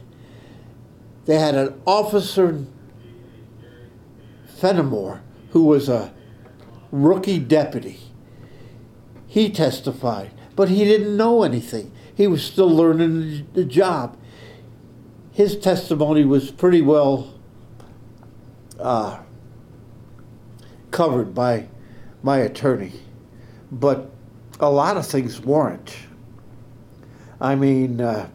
[1.25, 2.65] They had an officer,
[4.45, 5.21] Fenimore,
[5.51, 6.13] who was a
[6.91, 7.99] rookie deputy.
[9.27, 11.91] He testified, but he didn't know anything.
[12.15, 14.17] He was still learning the job.
[15.31, 17.33] His testimony was pretty well
[18.79, 19.19] uh,
[20.91, 21.67] covered by
[22.21, 22.93] my attorney,
[23.71, 24.11] but
[24.59, 25.95] a lot of things weren't.
[27.41, 28.29] I mean, uh,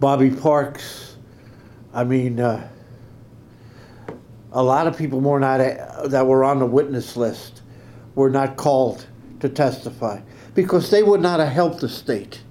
[0.00, 1.16] Bobby Parks,
[1.92, 2.66] I mean, uh,
[4.50, 7.60] a lot of people were not that were on the witness list
[8.14, 9.06] were not called
[9.40, 10.20] to testify
[10.54, 12.42] because they would not have helped the state.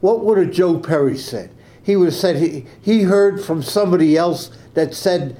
[0.00, 1.50] What would have Joe Perry said?
[1.82, 5.36] He would have said he, he heard from somebody else that said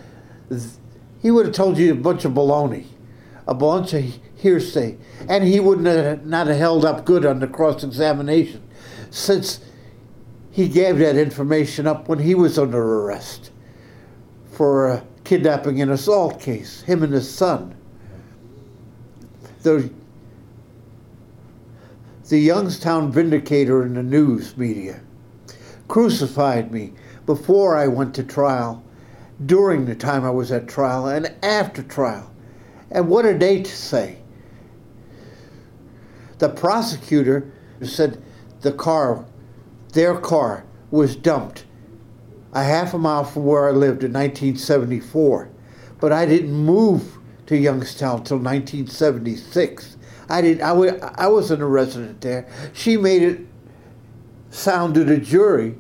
[1.23, 2.87] he would have told you a bunch of baloney,
[3.47, 4.99] a bunch of hearsay,
[5.29, 8.63] and he wouldn't have not have held up good on the cross examination,
[9.11, 9.61] since
[10.51, 13.51] he gave that information up when he was under arrest
[14.51, 17.75] for a kidnapping and assault case, him and his son.
[19.63, 19.91] The,
[22.29, 25.01] the Youngstown Vindicator in the news media
[25.89, 26.93] crucified me
[27.27, 28.83] before I went to trial,
[29.47, 32.31] during the time I was at trial, and after trial.
[32.91, 34.19] And what did they say?
[36.39, 38.23] The prosecutor said
[38.63, 39.25] the car,
[39.91, 41.65] their car, was dumped
[42.53, 45.51] a half a mile from where I lived in 1974.
[46.01, 49.97] But I didn't move to Youngstown till 1976.
[50.29, 50.63] I didn't.
[50.63, 52.49] I, w- I wasn't a resident there.
[52.73, 53.41] She made it
[54.51, 55.77] sound to the jury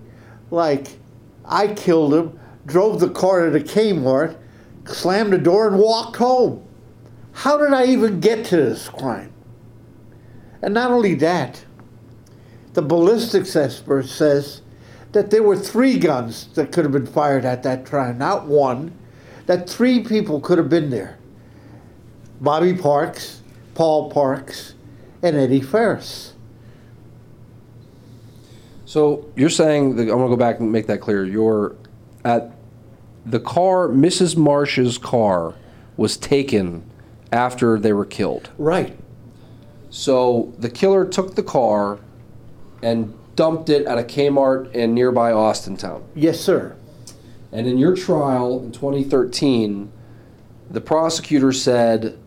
[0.50, 0.98] like
[1.44, 4.36] I killed him, drove the car to the Kmart,
[4.84, 6.66] slammed the door, and walked home.
[7.32, 9.32] How did I even get to this crime?
[10.62, 11.64] And not only that,
[12.72, 14.62] the ballistics expert says
[15.12, 18.96] that there were three guns that could have been fired at that time, not one,
[19.46, 21.18] that three people could have been there
[22.40, 23.42] Bobby Parks,
[23.74, 24.74] Paul Parks,
[25.22, 26.34] and Eddie Ferris.
[28.86, 31.24] So you're saying that, I'm going to go back and make that clear.
[31.24, 31.76] You're
[32.24, 32.52] at
[33.26, 34.36] the car, Mrs.
[34.36, 35.54] Marsh's car
[35.96, 36.82] was taken
[37.30, 38.50] after they were killed.
[38.58, 38.98] Right.
[39.90, 42.00] So the killer took the car
[42.82, 46.02] and dumped it at a Kmart in nearby Austintown.
[46.14, 46.76] Yes, sir.
[47.52, 49.90] And in your trial in 2013,
[50.70, 52.18] the prosecutor said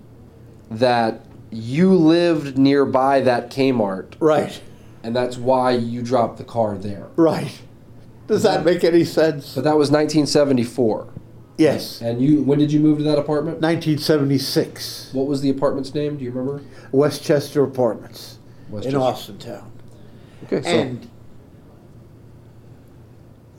[0.70, 4.60] that you lived nearby that Kmart, Right.
[5.04, 7.08] and that's why you dropped the car there.
[7.16, 7.62] Right.
[8.28, 9.54] Does that make any sense?
[9.56, 11.08] But that was 1974.
[11.58, 12.01] Yes.
[12.01, 13.62] And you, when did you move to that apartment?
[13.62, 15.10] 1976.
[15.14, 16.18] What was the apartment's name?
[16.18, 16.64] Do you remember?
[16.91, 18.97] Westchester Apartments in Westchester.
[18.99, 19.64] Austintown.
[20.44, 21.10] Okay, so And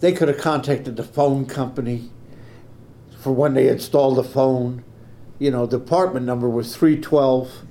[0.01, 2.11] they could have contacted the phone company
[3.21, 4.85] for when they installed the phone.
[5.39, 7.63] You know, the apartment number was 312.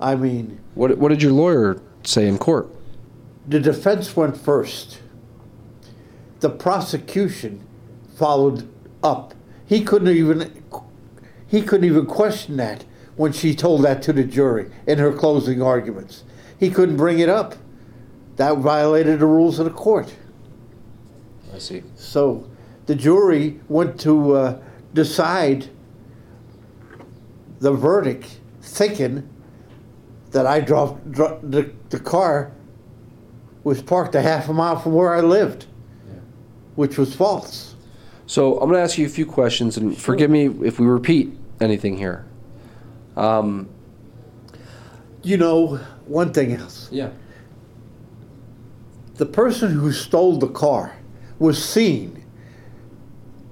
[0.00, 2.68] I mean, what what did your lawyer say in court?
[3.46, 5.00] the defense went first.
[6.40, 7.64] The prosecution
[8.16, 8.68] followed
[9.02, 9.34] up.
[9.66, 10.62] He couldn't even
[11.46, 15.62] he couldn't even question that when she told that to the jury in her closing
[15.62, 16.24] arguments.
[16.58, 17.54] He couldn't bring it up.
[18.36, 20.14] That violated the rules of the court.
[21.54, 21.82] I see.
[21.94, 22.48] So
[22.86, 24.58] the jury went to uh,
[24.92, 25.68] decide
[27.60, 29.26] the verdict, thinking
[30.32, 32.52] that I dropped, dro- the, the car
[33.64, 35.64] was parked a half a mile from where I lived,
[36.74, 37.74] which was false.
[38.26, 41.32] So I'm going to ask you a few questions, and forgive me if we repeat
[41.60, 42.26] anything here.
[43.16, 43.68] Um,
[45.22, 45.76] You know,
[46.06, 46.88] one thing else.
[46.92, 47.10] yeah.
[49.16, 50.94] The person who stole the car
[51.38, 52.22] was seen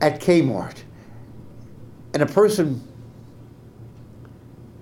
[0.01, 0.83] at Kmart,
[2.13, 2.83] and a person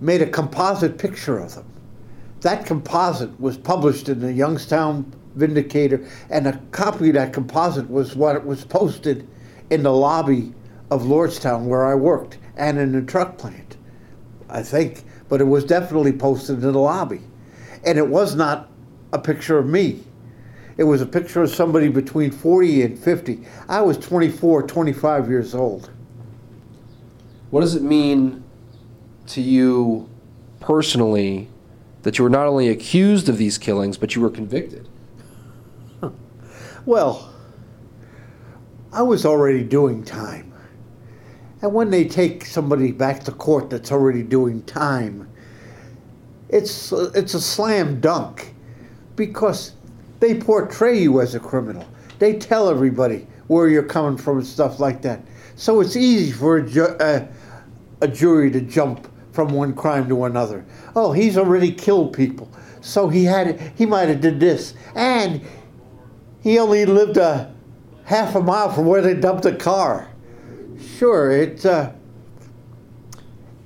[0.00, 1.66] made a composite picture of them.
[2.40, 8.16] That composite was published in the Youngstown Vindicator, and a copy of that composite was
[8.16, 9.28] what was posted
[9.70, 10.52] in the lobby
[10.90, 13.76] of Lordstown where I worked and in the truck plant,
[14.50, 15.04] I think.
[15.28, 17.20] But it was definitely posted in the lobby.
[17.84, 18.68] And it was not
[19.12, 20.02] a picture of me.
[20.76, 23.40] It was a picture of somebody between 40 and 50.
[23.68, 25.90] I was 24, 25 years old.
[27.50, 28.42] What does it mean
[29.28, 30.08] to you
[30.60, 31.48] personally
[32.02, 34.88] that you were not only accused of these killings, but you were convicted?
[36.84, 37.32] Well,
[38.92, 40.52] I was already doing time.
[41.62, 45.28] And when they take somebody back to court that's already doing time,
[46.48, 48.52] it's it's a slam dunk
[49.14, 49.74] because
[50.22, 51.84] they portray you as a criminal.
[52.20, 55.20] They tell everybody where you're coming from and stuff like that.
[55.56, 57.26] So it's easy for a, ju- uh,
[58.00, 60.64] a jury to jump from one crime to another.
[60.94, 62.48] Oh, he's already killed people,
[62.80, 65.44] so he had he might have did this, and
[66.40, 67.52] he only lived a
[68.04, 70.08] half a mile from where they dumped the car.
[70.98, 71.64] Sure, it's.
[71.64, 71.92] Uh,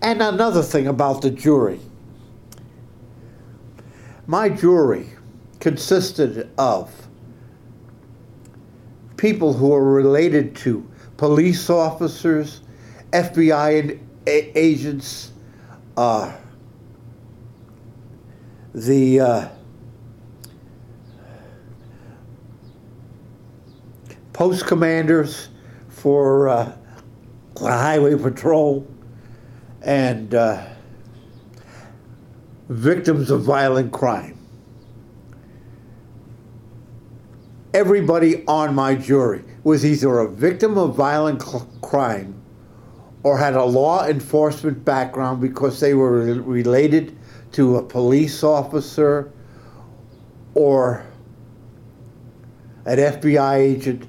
[0.00, 1.80] and another thing about the jury.
[4.26, 5.15] My jury
[5.60, 6.90] consisted of
[9.16, 12.60] people who are related to police officers,
[13.12, 15.32] FBI agents,
[15.96, 16.32] uh,
[18.74, 19.48] the uh,
[24.32, 25.48] post commanders
[25.88, 26.76] for uh,
[27.58, 28.86] highway patrol,
[29.80, 30.66] and uh,
[32.68, 34.35] victims of violent crime.
[37.76, 42.40] Everybody on my jury was either a victim of violent cl- crime
[43.22, 47.14] or had a law enforcement background because they were re- related
[47.52, 49.30] to a police officer
[50.54, 51.04] or
[52.86, 54.08] an FBI agent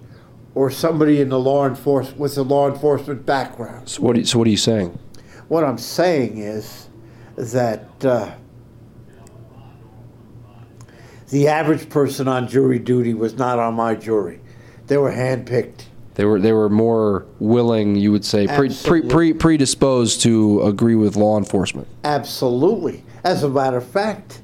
[0.55, 3.89] or somebody in the law enforcement with a law enforcement background.
[3.89, 4.15] So what?
[4.15, 4.97] Are you, so what are you saying?
[5.49, 6.88] What I'm saying is
[7.36, 8.32] that uh,
[11.30, 14.39] the average person on jury duty was not on my jury.
[14.88, 15.84] They were handpicked.
[16.15, 20.95] They were they were more willing, you would say, pre, pre, pre, predisposed to agree
[20.95, 21.88] with law enforcement.
[22.03, 23.03] Absolutely.
[23.23, 24.41] As a matter of fact,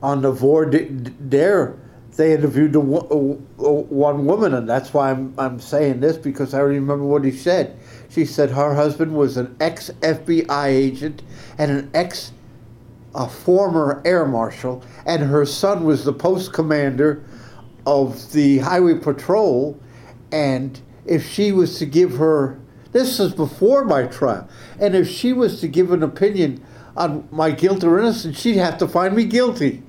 [0.00, 0.84] on the voir di-
[1.28, 1.76] dire,
[2.16, 7.04] they interviewed uh, one woman, and that's why I'm, I'm saying this because I remember
[7.04, 7.76] what he said.
[8.08, 11.22] She said her husband was an ex FBI agent
[11.58, 12.32] and an ex
[13.14, 17.24] a former air marshal, and her son was the post commander
[17.86, 19.78] of the highway patrol.
[20.32, 22.60] And if she was to give her,
[22.92, 24.48] this is before my trial,
[24.78, 26.64] and if she was to give an opinion
[26.96, 29.82] on my guilt or innocence, she'd have to find me guilty.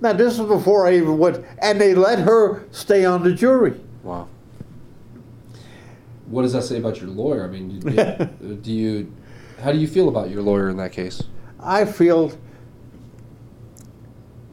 [0.00, 3.80] Now, this is before I even went, and they let her stay on the jury.
[4.02, 4.28] Wow.
[6.26, 7.44] What does that say about your lawyer?
[7.44, 9.12] I mean, do, do you,
[9.62, 11.22] how do you feel about Your lawyer in that case.
[11.64, 12.30] I feel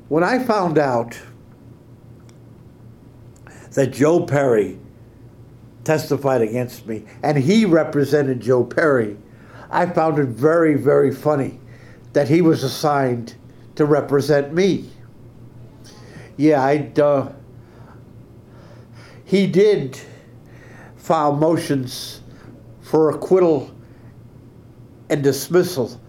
[0.07, 1.19] when I found out
[3.73, 4.79] that Joe Perry
[5.83, 9.17] testified against me and he represented Joe Perry,
[9.69, 11.59] I found it very, very funny
[12.13, 13.35] that he was assigned
[13.75, 14.89] to represent me.
[16.37, 16.91] Yeah, I.
[16.99, 17.33] Uh,
[19.23, 19.97] he did
[20.97, 22.19] file motions
[22.81, 23.73] for acquittal
[25.09, 26.00] and dismissal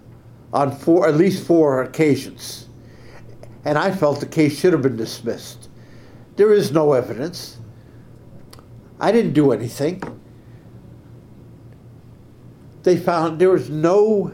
[0.53, 2.69] on four, at least four occasions.
[3.65, 5.69] And I felt the case should have been dismissed.
[6.37, 7.59] There is no evidence.
[9.01, 10.03] I didn't do anything.
[12.83, 14.33] They found there was no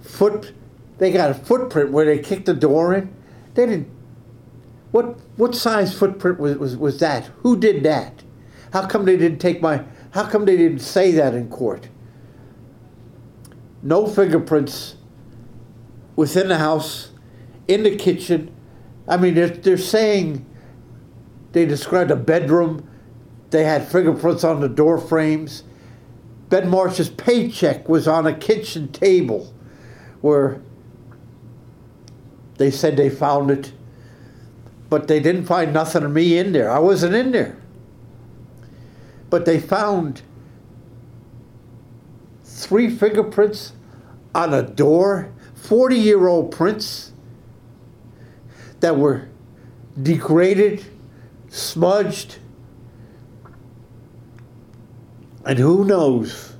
[0.00, 0.52] foot.
[0.98, 3.14] They got a footprint where they kicked the door in.
[3.54, 3.90] They didn't.
[4.90, 7.26] What what size footprint was, was, was that?
[7.38, 8.22] Who did that?
[8.72, 9.84] How come they didn't take my?
[10.10, 11.88] How come they didn't say that in court?
[13.84, 14.96] No fingerprints
[16.16, 17.10] within the house,
[17.68, 18.52] in the kitchen.
[19.06, 20.44] I mean, they're, they're saying
[21.52, 22.88] they described a bedroom.
[23.50, 25.64] They had fingerprints on the door frames.
[26.48, 29.52] Ben Marsh's paycheck was on a kitchen table
[30.22, 30.60] where
[32.56, 33.72] they said they found it,
[34.88, 36.70] but they didn't find nothing of me in there.
[36.70, 37.56] I wasn't in there.
[39.28, 40.22] But they found
[42.44, 43.73] three fingerprints
[44.34, 47.12] on a door, 40 year old prints
[48.80, 49.28] that were
[50.02, 50.84] degraded,
[51.48, 52.38] smudged.
[55.46, 56.54] And who knows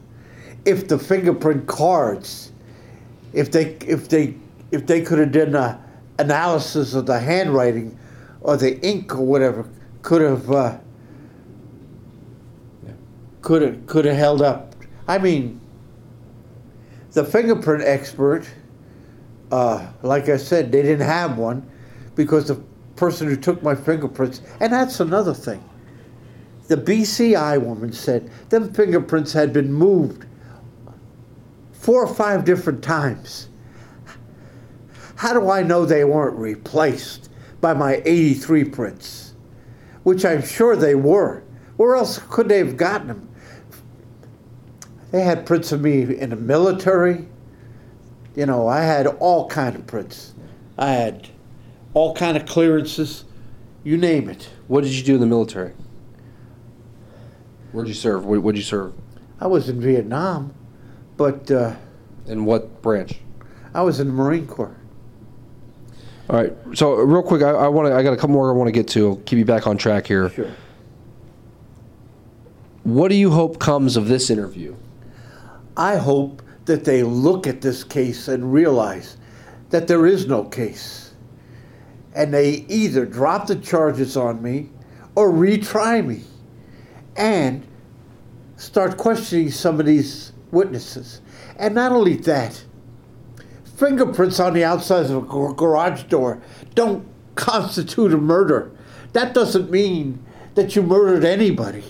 [0.64, 2.52] if the fingerprint cards,
[3.32, 4.36] if they if they
[4.70, 5.82] if they could have done a
[6.18, 7.98] analysis of the handwriting
[8.40, 9.68] or the ink or whatever,
[10.02, 10.78] could have uh,
[13.40, 14.74] could have could have held up.
[15.08, 15.60] I mean,
[17.14, 18.44] the fingerprint expert,
[19.50, 21.68] uh, like I said, they didn't have one
[22.16, 22.56] because the
[22.96, 25.62] person who took my fingerprints, and that's another thing.
[26.66, 30.26] The BCI woman said them fingerprints had been moved
[31.72, 33.48] four or five different times.
[35.16, 39.34] How do I know they weren't replaced by my 83 prints?
[40.02, 41.44] Which I'm sure they were.
[41.76, 43.28] Where else could they have gotten them?
[45.14, 47.28] They had prints of me in the military.
[48.34, 50.34] You know, I had all kind of prints.
[50.76, 51.28] I had
[51.92, 53.24] all kind of clearances,
[53.84, 54.50] you name it.
[54.66, 55.72] What did you do in the military?
[57.70, 58.26] Where'd you serve?
[58.26, 58.92] Where, where'd you serve?
[59.40, 60.52] I was in Vietnam,
[61.16, 61.76] but uh,
[62.26, 63.20] In what branch?
[63.72, 64.74] I was in the Marine Corps.
[66.28, 66.52] All right.
[66.72, 67.94] So real quick, I, I want to.
[67.94, 69.10] I got a couple more I want to get to.
[69.10, 70.30] I'll keep you back on track here.
[70.30, 70.50] Sure.
[72.82, 74.74] What do you hope comes of this interview?
[75.76, 79.16] I hope that they look at this case and realize
[79.70, 81.12] that there is no case.
[82.14, 84.70] And they either drop the charges on me
[85.14, 86.22] or retry me
[87.16, 87.66] and
[88.56, 91.20] start questioning some of these witnesses.
[91.56, 92.64] And not only that,
[93.76, 96.40] fingerprints on the outside of a garage door
[96.74, 98.70] don't constitute a murder.
[99.12, 101.84] That doesn't mean that you murdered anybody.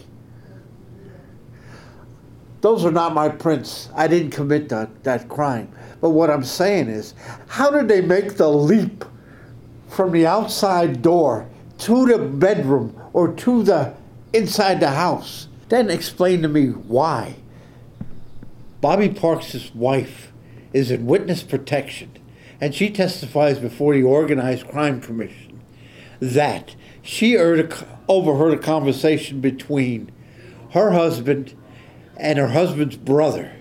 [2.64, 3.90] Those are not my prints.
[3.94, 5.70] I didn't commit that, that crime.
[6.00, 7.12] But what I'm saying is,
[7.46, 9.04] how did they make the leap
[9.88, 11.46] from the outside door
[11.80, 13.92] to the bedroom or to the
[14.32, 15.48] inside the house?
[15.68, 17.36] Then explain to me why.
[18.80, 20.32] Bobby Parks' wife
[20.72, 22.12] is in witness protection,
[22.62, 25.60] and she testifies before the Organized Crime Commission
[26.18, 30.10] that she overheard a conversation between
[30.70, 31.54] her husband
[32.16, 33.52] and her husband's brother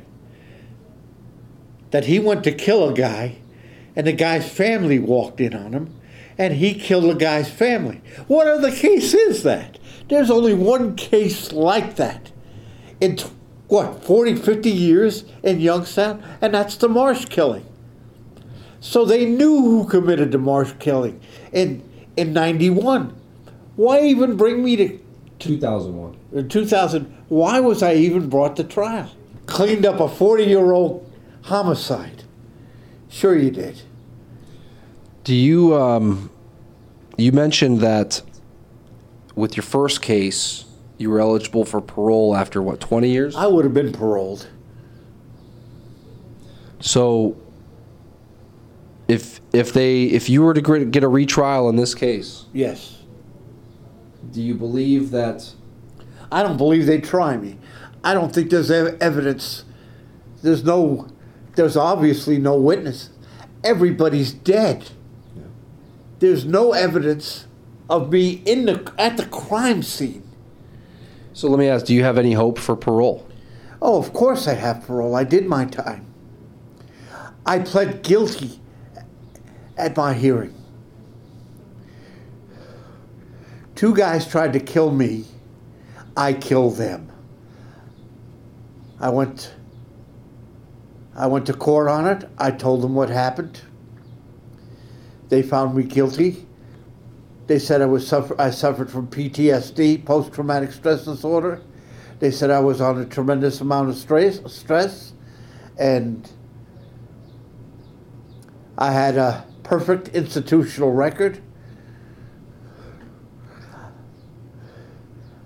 [1.92, 3.38] that he went to kill a guy
[3.96, 5.94] and the guy's family walked in on him
[6.38, 8.02] and he killed the guy's family.
[8.28, 9.78] What other case is that?
[10.10, 12.32] There's only one case like that
[13.00, 13.18] in
[13.68, 17.66] what 40 50 years in Youngstown and that's the Marsh killing.
[18.80, 21.88] So they knew who committed the Marsh killing in
[22.18, 23.16] in 91.
[23.76, 25.00] Why even bring me to
[25.44, 26.18] 2001.
[26.34, 29.12] in 2000, why was I even brought to trial?
[29.46, 31.10] Cleaned up a 40 year old
[31.44, 32.24] homicide.
[33.10, 33.82] Sure, you did.
[35.24, 36.30] Do you um,
[37.18, 38.22] you mentioned that
[39.36, 40.66] with your first case,
[40.98, 43.36] you were eligible for parole after what twenty years?
[43.36, 44.48] I would have been paroled.
[46.80, 47.38] So
[49.08, 52.98] if if they if you were to get a retrial in this case, Yes.
[54.34, 55.54] Do you believe that
[56.32, 57.60] I don't believe they'd try me.
[58.04, 59.66] I don't think there's ev- evidence.
[60.42, 61.08] There's no,
[61.56, 63.12] there's obviously no witness.
[63.64, 64.90] Everybody's dead.
[66.18, 67.46] There's no evidence
[67.88, 70.24] of me in the at the crime scene.
[71.34, 73.28] so let me ask, do you have any hope for parole?
[73.80, 75.16] Oh, of course I have parole.
[75.16, 76.08] I did my time.
[77.46, 78.60] I pled guilty
[79.78, 80.56] at my hearing.
[83.84, 85.26] Two guys tried to kill me.
[86.16, 87.12] I killed them.
[88.98, 89.54] I went
[91.14, 92.30] I went to court on it.
[92.38, 93.60] I told them what happened.
[95.28, 96.48] They found me guilty.
[97.48, 101.60] They said I was suffer- I suffered from PTSD, post traumatic stress disorder.
[102.20, 105.12] They said I was on a tremendous amount of stress, stress,
[105.78, 106.32] and
[108.78, 111.42] I had a perfect institutional record.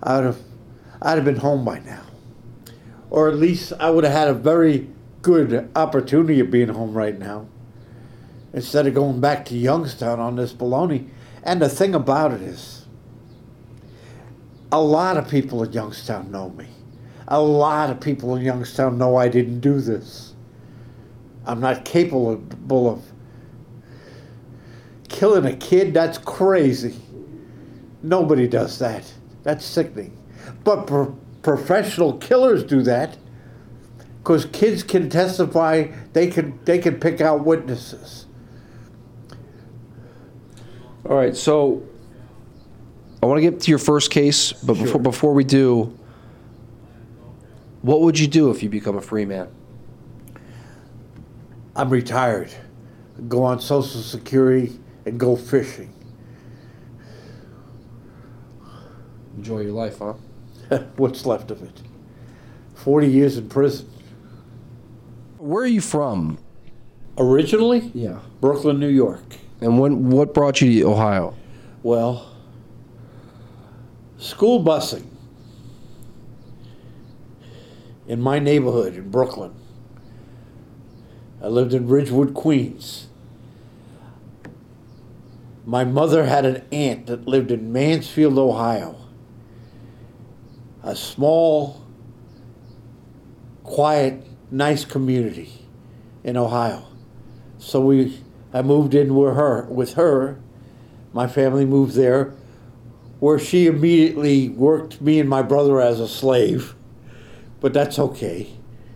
[0.02, 0.38] I'd have,
[1.02, 2.02] I'd have been home by now,
[3.10, 4.88] or at least I would have had a very
[5.22, 7.48] good opportunity of being home right now,
[8.52, 11.08] instead of going back to Youngstown on this baloney.
[11.42, 12.86] And the thing about it is,
[14.70, 16.66] a lot of people in Youngstown know me.
[17.26, 20.34] A lot of people in Youngstown know I didn't do this.
[21.46, 23.02] I'm not capable of
[25.08, 25.94] killing a kid.
[25.94, 26.96] That's crazy.
[28.02, 29.12] Nobody does that.
[29.48, 30.14] That's sickening.
[30.62, 33.16] But pro- professional killers do that
[34.18, 35.86] because kids can testify.
[36.12, 38.26] They can they can pick out witnesses.
[41.08, 41.82] All right, so
[43.22, 45.98] I want to get to your first case, but before before we do,
[47.80, 49.48] what would you do if you become a free man?
[51.74, 52.52] I'm retired.
[53.28, 55.94] Go on Social Security and go fishing.
[59.38, 60.14] Enjoy your life, huh?
[60.96, 61.80] What's left of it?
[62.74, 63.88] 40 years in prison.
[65.36, 66.38] Where are you from?
[67.16, 68.18] Originally, yeah?
[68.40, 69.36] Brooklyn, New York.
[69.60, 71.36] And when what brought you to Ohio?
[71.84, 72.34] Well,
[74.16, 75.06] school busing
[78.08, 79.54] in my neighborhood in Brooklyn.
[81.40, 83.06] I lived in Ridgewood, Queens.
[85.64, 88.96] My mother had an aunt that lived in Mansfield, Ohio.
[90.82, 91.84] A small,
[93.62, 95.52] quiet, nice community
[96.24, 96.86] in Ohio.
[97.58, 98.22] So we,
[98.52, 99.64] I moved in with her.
[99.64, 100.40] With her,
[101.12, 102.34] my family moved there,
[103.18, 106.74] where she immediately worked me and my brother as a slave.
[107.60, 108.52] But that's okay,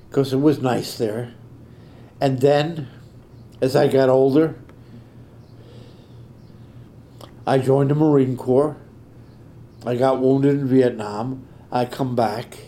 [0.09, 1.35] because it was nice there.
[2.21, 2.89] And then,
[3.61, 4.55] as I got older,
[7.45, 8.77] I joined the Marine Corps.
[9.85, 11.49] I got wounded in Vietnam.
[11.75, 12.59] I come back.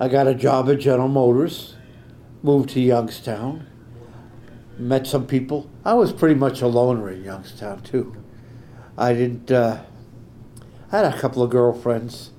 [0.00, 1.74] I got a job at General Motors,
[2.42, 3.66] moved to Youngstown,
[4.78, 5.68] met some people.
[5.84, 8.16] I was pretty much a loner in Youngstown too.
[8.96, 9.50] I didn't.
[9.50, 9.82] Uh,
[10.90, 12.30] I had a couple of girlfriends,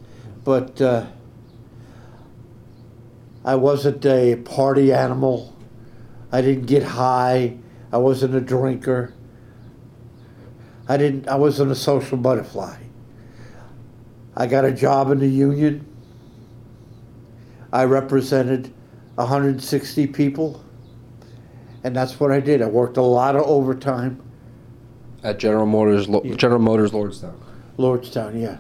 [0.43, 1.05] but uh,
[3.45, 5.55] I wasn't a party animal.
[6.31, 7.59] I didn't get high.
[7.91, 9.13] I wasn't a drinker.
[10.89, 11.27] I didn't.
[11.27, 12.75] I wasn't a social butterfly.
[14.35, 15.85] I got a job in the union.
[17.71, 18.73] I represented
[19.15, 20.63] 160 people,
[21.83, 22.63] and that's what I did.
[22.63, 24.19] I worked a lot of overtime.
[25.23, 26.33] At General Motors, Yeah.
[26.35, 27.35] General Motors, Lordstown.
[27.77, 28.57] Lordstown, yeah.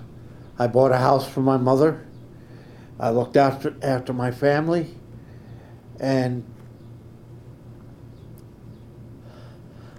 [0.59, 2.05] I bought a house for my mother.
[2.99, 4.93] I looked after after my family,
[5.99, 6.43] and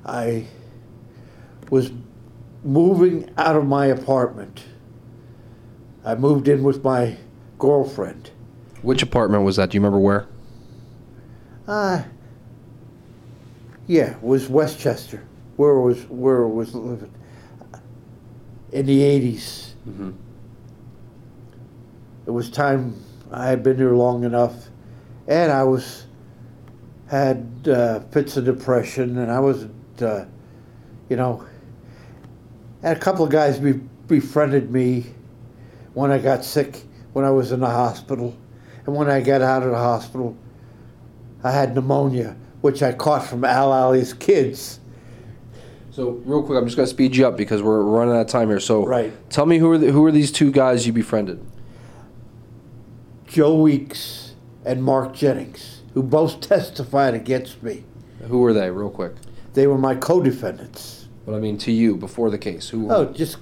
[0.06, 0.46] I
[1.70, 1.90] was
[2.62, 4.64] moving out of my apartment.
[6.04, 7.16] I moved in with my
[7.58, 8.30] girlfriend.
[8.82, 9.70] Which apartment was that?
[9.70, 10.26] Do you remember where?
[11.66, 12.02] Uh,
[13.86, 15.22] yeah, it was Westchester,
[15.56, 17.12] where it was where it was living
[18.72, 20.14] in the 80s Mhm.
[22.26, 22.94] It was time
[23.32, 24.68] I had been here long enough,
[25.26, 26.06] and I was
[27.06, 30.24] had uh, fits of depression, and I wasn't, uh,
[31.08, 31.44] you know.
[32.82, 35.06] And a couple of guys be, befriended me
[35.94, 36.82] when I got sick,
[37.12, 38.36] when I was in the hospital,
[38.86, 40.36] and when I got out of the hospital,
[41.42, 44.80] I had pneumonia, which I caught from Al Ali's kids.
[45.90, 48.48] So real quick, I'm just gonna speed you up because we're running out of time
[48.48, 48.60] here.
[48.60, 49.12] So Right.
[49.30, 51.44] tell me who are the, who are these two guys you befriended?
[53.26, 54.34] Joe Weeks
[54.64, 57.84] and Mark Jennings, who both testified against me.
[58.28, 59.12] Who were they, real quick?
[59.54, 60.99] They were my co-defendants.
[61.26, 62.90] But I mean, to you before the case, who?
[62.90, 63.38] Oh, just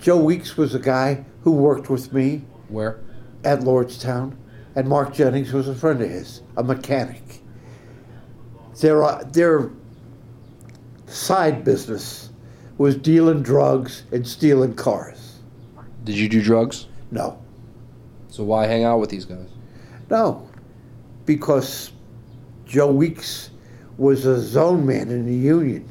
[0.00, 3.00] Joe Weeks was a guy who worked with me where?
[3.44, 4.36] at Lordstown,
[4.74, 7.42] and Mark Jennings was a friend of his, a mechanic.
[8.80, 9.70] Their uh, their
[11.06, 12.30] side business
[12.78, 15.38] was dealing drugs and stealing cars.
[16.04, 16.86] Did you do drugs?
[17.10, 17.38] No,
[18.28, 19.48] So why hang out with these guys?
[20.10, 20.48] no,
[21.24, 21.92] because
[22.66, 23.50] Joe Weeks
[23.96, 25.88] was a zone man in the union.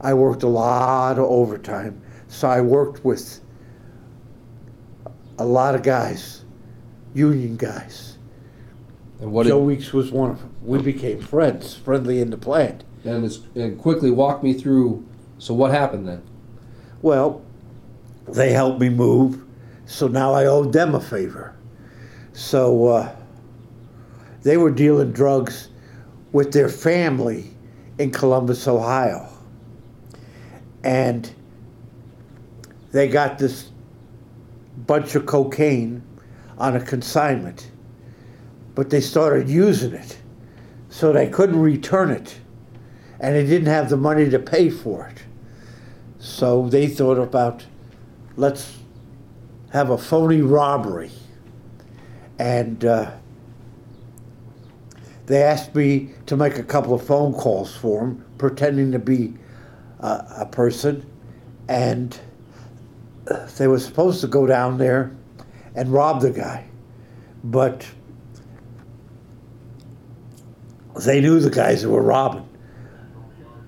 [0.00, 3.40] I worked a lot of overtime, so I worked with
[5.38, 6.44] a lot of guys,
[7.14, 8.18] union guys.
[9.20, 9.46] And what?
[9.46, 10.54] Joe Did, Weeks was one of them.
[10.62, 12.84] We became friends, friendly in the plant.
[13.04, 15.06] and, it's, and quickly walk me through.
[15.38, 16.22] So what happened then?
[17.02, 17.42] Well,
[18.28, 19.42] they helped me move,
[19.86, 21.54] so now I owed them a favor.
[22.32, 23.16] So uh,
[24.42, 25.68] they were dealing drugs
[26.32, 27.50] with their family
[27.98, 29.28] in Columbus, Ohio.
[30.82, 31.30] And
[32.92, 33.70] they got this
[34.86, 36.02] bunch of cocaine
[36.58, 37.70] on a consignment,
[38.74, 40.18] but they started using it,
[40.88, 42.38] so they couldn't return it,
[43.18, 45.22] and they didn't have the money to pay for it.
[46.18, 47.64] So they thought about
[48.36, 48.76] let's
[49.70, 51.10] have a phony robbery.
[52.38, 53.10] And uh,
[55.26, 59.34] they asked me to make a couple of phone calls for them, pretending to be
[60.00, 61.08] uh, a person.
[61.68, 62.18] And
[63.58, 65.16] they were supposed to go down there
[65.74, 66.66] and rob the guy.
[67.44, 67.86] But
[71.04, 72.48] they knew the guys that were robbing.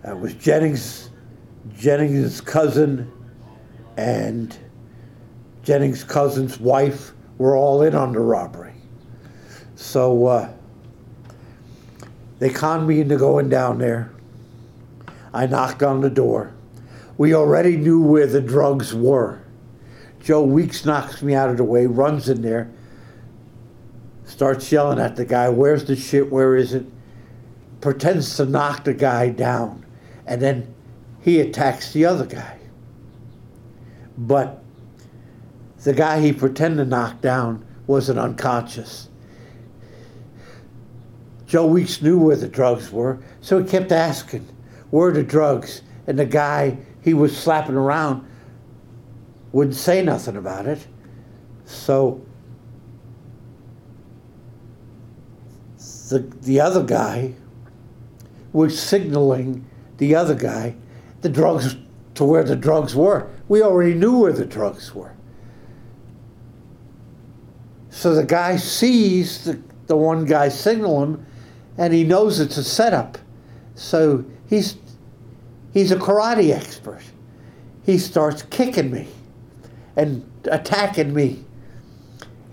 [0.05, 1.11] It was Jennings,
[1.77, 3.11] Jennings' cousin,
[3.97, 4.57] and
[5.63, 8.75] Jennings' cousin's wife were all in on the robbery.
[9.77, 10.53] So uh,
[12.39, 14.12] they conned me into going down there.
[15.33, 16.55] I knocked on the door.
[17.17, 19.43] We already knew where the drugs were.
[20.21, 22.71] Joe Weeks knocks me out of the way, runs in there,
[24.25, 26.31] starts yelling at the guy, Where's the shit?
[26.31, 26.87] Where is it?
[27.81, 29.85] Pretends to knock the guy down.
[30.27, 30.75] And then
[31.21, 32.59] he attacks the other guy.
[34.17, 34.63] But
[35.83, 39.09] the guy he pretended to knock down wasn't unconscious.
[41.47, 44.49] Joe Weeks knew where the drugs were, so he kept asking,
[44.93, 45.81] Where are the drugs?
[46.07, 48.29] And the guy he was slapping around
[49.53, 50.87] wouldn't say nothing about it.
[51.65, 52.21] So
[56.11, 57.33] the the other guy
[58.53, 59.65] was signaling
[59.97, 60.77] the other guy
[61.23, 61.75] the drugs
[62.17, 63.31] to where the drugs were.
[63.49, 65.15] We already knew where the drugs were.
[67.89, 71.27] So the guy sees the, the one guy signal him
[71.79, 73.17] and he knows it's a setup.
[73.75, 74.77] So he's
[75.73, 77.03] he's a karate expert.
[77.85, 79.09] He starts kicking me
[79.97, 81.45] and attacking me.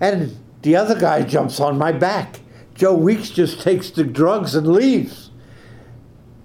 [0.00, 2.40] And the other guy jumps on my back.
[2.74, 5.30] Joe Weeks just takes the drugs and leaves.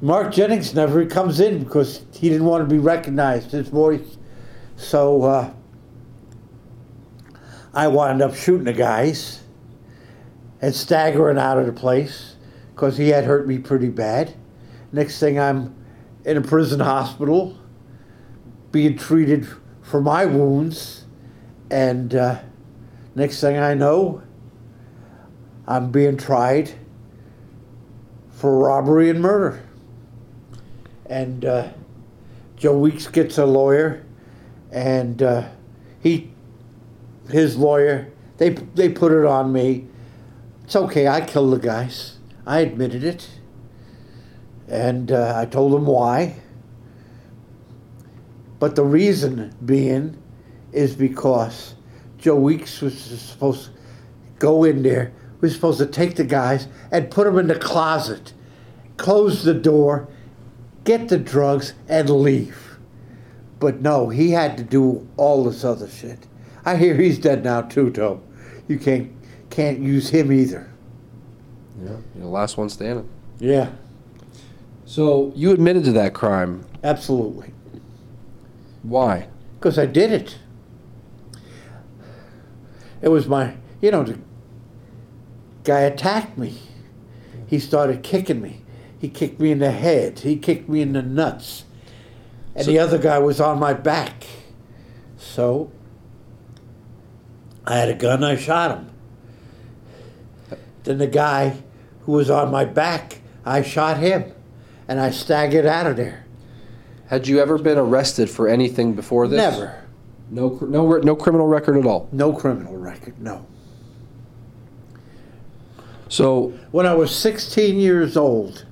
[0.01, 4.17] Mark Jennings never comes in because he didn't want to be recognized, his voice.
[4.75, 5.53] So uh,
[7.73, 9.43] I wound up shooting the guys
[10.61, 12.35] and staggering out of the place
[12.73, 14.35] because he had hurt me pretty bad.
[14.91, 15.73] Next thing I'm
[16.25, 17.57] in a prison hospital
[18.71, 19.47] being treated
[19.81, 21.05] for my wounds.
[21.69, 22.41] And uh,
[23.13, 24.21] next thing I know,
[25.67, 26.73] I'm being tried
[28.31, 29.63] for robbery and murder.
[31.05, 31.69] And uh,
[32.57, 34.03] Joe Weeks gets a lawyer,
[34.71, 35.49] and uh,
[36.01, 36.31] he,
[37.29, 39.87] his lawyer, they they put it on me.
[40.63, 41.07] It's okay.
[41.07, 42.17] I killed the guys.
[42.45, 43.34] I admitted it,
[44.67, 46.35] and uh, I told them why.
[48.59, 50.21] But the reason being
[50.71, 51.75] is because
[52.17, 53.71] Joe Weeks was supposed to
[54.39, 55.13] go in there.
[55.41, 58.33] We were supposed to take the guys and put them in the closet,
[58.97, 60.07] close the door,
[60.83, 62.77] get the drugs, and leave.
[63.59, 66.27] But no, he had to do all this other shit.
[66.65, 68.21] I hear he's dead now too, Tom.
[68.67, 69.11] You can't
[69.49, 70.69] can't use him either.
[71.83, 73.07] Yeah, you're the last one standing.
[73.39, 73.69] Yeah,
[74.95, 76.63] So You admitted to that crime.
[76.81, 77.51] absolutely.
[78.81, 79.27] Why?
[79.55, 80.37] Because I did it.
[83.01, 84.17] It was my, you know, the
[85.65, 86.59] guy attacked me.
[87.45, 88.61] He started kicking me.
[88.97, 90.19] He kicked me in the head.
[90.19, 91.65] He kicked me in the nuts.
[92.55, 94.23] And the other guy was on my back.
[95.17, 95.73] So
[97.65, 98.89] I had a gun, I shot him.
[100.83, 101.57] Then the guy
[102.03, 104.31] who was on my back, I shot him.
[104.87, 106.25] And I staggered out of there.
[107.07, 109.37] Had you ever been arrested for anything before this?
[109.37, 109.81] Never.
[110.29, 112.09] No, no, no criminal record at all.
[112.11, 113.45] No criminal record, no.
[116.07, 118.65] So, When I was 16 years old,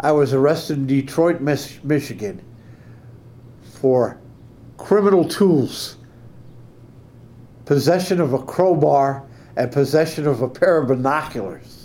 [0.00, 2.42] I was arrested in Detroit, Mich- Michigan
[3.62, 4.18] for
[4.76, 5.96] criminal tools,
[7.64, 9.24] possession of a crowbar,
[9.56, 11.75] and possession of a pair of binoculars.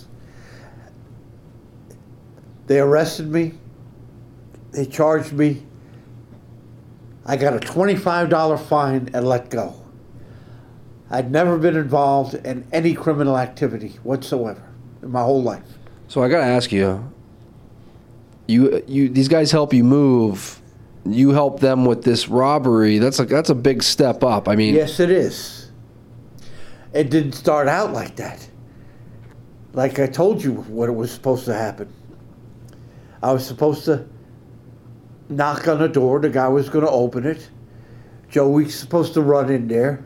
[2.71, 3.51] They arrested me.
[4.71, 5.61] They charged me.
[7.25, 9.75] I got a $25 fine and let go.
[11.09, 14.63] I'd never been involved in any criminal activity whatsoever
[15.01, 15.65] in my whole life.
[16.07, 17.11] so I gotta ask you.
[18.47, 20.61] You, you, these guys help you move.
[21.05, 22.99] You help them with this robbery.
[22.99, 24.47] That's like that's a big step up.
[24.47, 25.71] I mean, Yes, it is.
[26.93, 28.47] It didn't start out like that.
[29.73, 31.93] Like I told you what it was supposed to happen.
[33.23, 34.07] I was supposed to
[35.29, 36.19] knock on the door.
[36.19, 37.49] The guy was going to open it.
[38.29, 40.05] Joe Weeks supposed to run in there.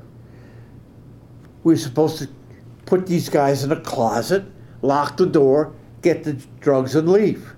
[1.63, 2.29] We were supposed to
[2.85, 4.43] put these guys in a closet,
[4.81, 7.55] lock the door, get the drugs, and leave.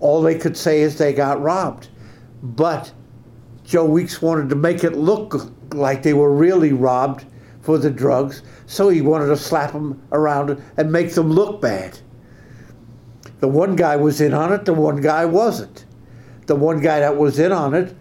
[0.00, 1.88] All they could say is they got robbed.
[2.42, 2.92] But
[3.64, 7.26] Joe Weeks wanted to make it look like they were really robbed
[7.60, 11.98] for the drugs, so he wanted to slap them around and make them look bad.
[13.40, 15.84] The one guy was in on it, the one guy wasn't.
[16.46, 17.94] The one guy that was in on it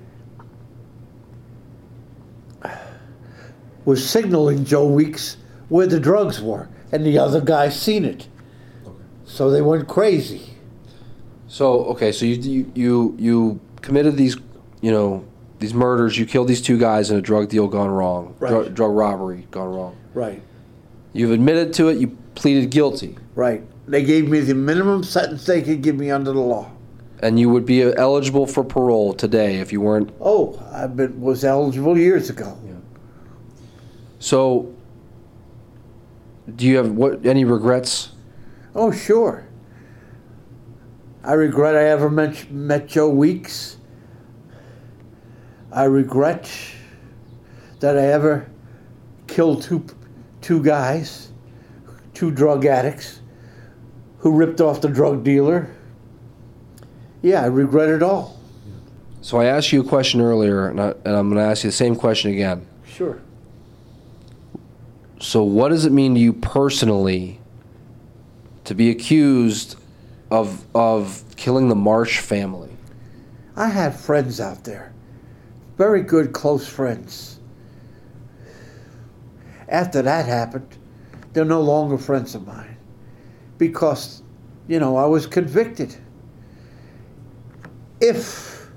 [3.85, 5.37] was signaling Joe Weeks
[5.69, 8.27] where the drugs were, and the other guy seen it.
[9.25, 10.53] So they went crazy.
[11.47, 14.37] So okay, so you you you, you committed these,
[14.81, 15.25] you know,
[15.59, 16.17] these murders.
[16.17, 18.49] You killed these two guys in a drug deal gone wrong, Right.
[18.49, 19.95] drug, drug robbery gone wrong.
[20.13, 20.41] Right.
[21.13, 21.97] You've admitted to it.
[21.97, 23.63] You pleaded guilty, Right.
[23.87, 26.71] They gave me the minimum sentence they could give me under the law.
[27.19, 30.11] and you would be eligible for parole today if you weren't.
[30.21, 32.55] Oh, I been, was eligible years ago.
[32.63, 32.73] Yeah.
[34.19, 34.71] So,
[36.55, 38.11] do you have what any regrets?
[38.75, 39.47] Oh, sure.
[41.23, 43.77] I regret I ever met, met Joe Weeks.
[45.71, 46.51] I regret
[47.79, 48.47] that I ever
[49.27, 49.85] killed two,
[50.41, 51.31] two guys,
[52.13, 53.21] two drug addicts,
[54.19, 55.73] who ripped off the drug dealer.
[57.21, 58.39] Yeah, I regret it all.
[59.21, 61.75] So I asked you a question earlier, and, I, I'm going to ask you the
[61.75, 62.65] same question again.
[62.87, 63.21] Sure.
[65.19, 67.39] So, what does it mean to you personally
[68.67, 69.77] to be accused
[70.29, 72.69] of of killing the Marsh family.
[73.55, 74.93] I had friends out there,
[75.77, 77.39] very good, close friends.
[79.69, 80.77] After that happened,
[81.33, 82.76] they're no longer friends of mine
[83.57, 84.23] because,
[84.67, 85.95] you know, I was convicted.
[87.99, 88.69] If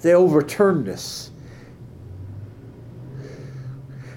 [0.00, 1.30] they overturn this,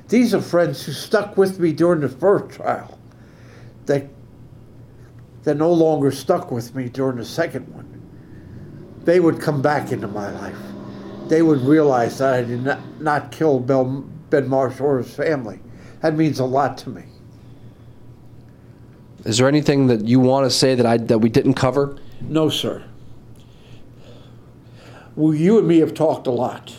[0.07, 2.99] these are friends who stuck with me during the first trial.
[3.85, 4.09] They,
[5.43, 7.91] they're no longer stuck with me during the second one
[9.03, 10.57] they would come back into my life.
[11.27, 15.59] They would realize that I did not, not kill Bill, Ben Marsh or his family.
[16.01, 17.03] That means a lot to me.
[19.23, 21.97] Is there anything that you want to say that I that we didn't cover?
[22.21, 22.83] No, sir.
[25.15, 26.75] Well, you and me have talked a lot,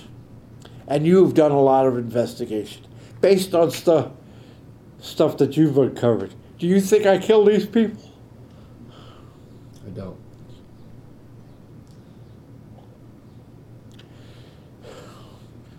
[0.88, 2.84] and you've done a lot of investigation
[3.20, 4.10] based on stuff
[5.00, 6.34] stuff that you've uncovered.
[6.58, 8.10] Do you think I killed these people?
[9.86, 10.16] I don't.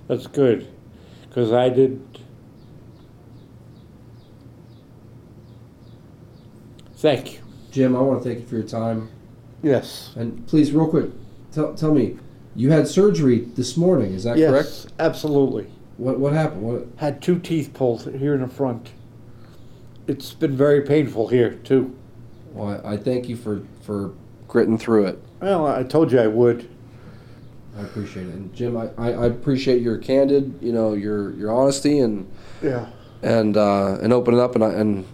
[0.07, 0.68] That's good,
[1.27, 2.12] because I did.
[7.04, 7.40] Thank you.
[7.70, 9.10] Jim, I want to thank you for your time.
[9.62, 10.14] Yes.
[10.16, 11.10] And please, real quick,
[11.52, 12.18] tell, tell me,
[12.56, 14.94] you had surgery this morning, is that yes, correct?
[15.00, 15.68] absolutely.
[15.98, 16.62] What, what happened?
[16.62, 18.94] What, Had two teeth pulled here in the front.
[20.08, 21.94] It's been very painful here too.
[22.54, 24.14] well, I, I thank you for, for
[24.48, 25.22] Gritting through it.
[25.42, 26.70] Well, I told you I would.
[27.78, 28.34] I appreciate it.
[28.36, 32.32] And Jim, I, I, I appreciate your candid, you know, your your honesty and
[32.62, 32.86] Yeah.
[33.24, 35.06] and uh, and opening up and I- and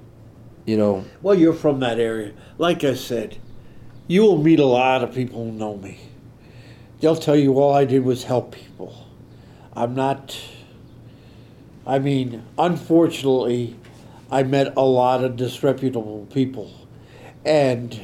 [0.69, 2.31] you know Well, you're from that area.
[2.59, 3.37] Like I said,
[4.07, 5.99] you will meet a lot of people who know me.
[7.01, 9.07] They'll tell you all I did was help people.
[9.73, 10.39] I'm not.
[11.87, 13.77] I mean, unfortunately,
[14.29, 16.71] I met a lot of disreputable people.
[17.43, 17.99] And,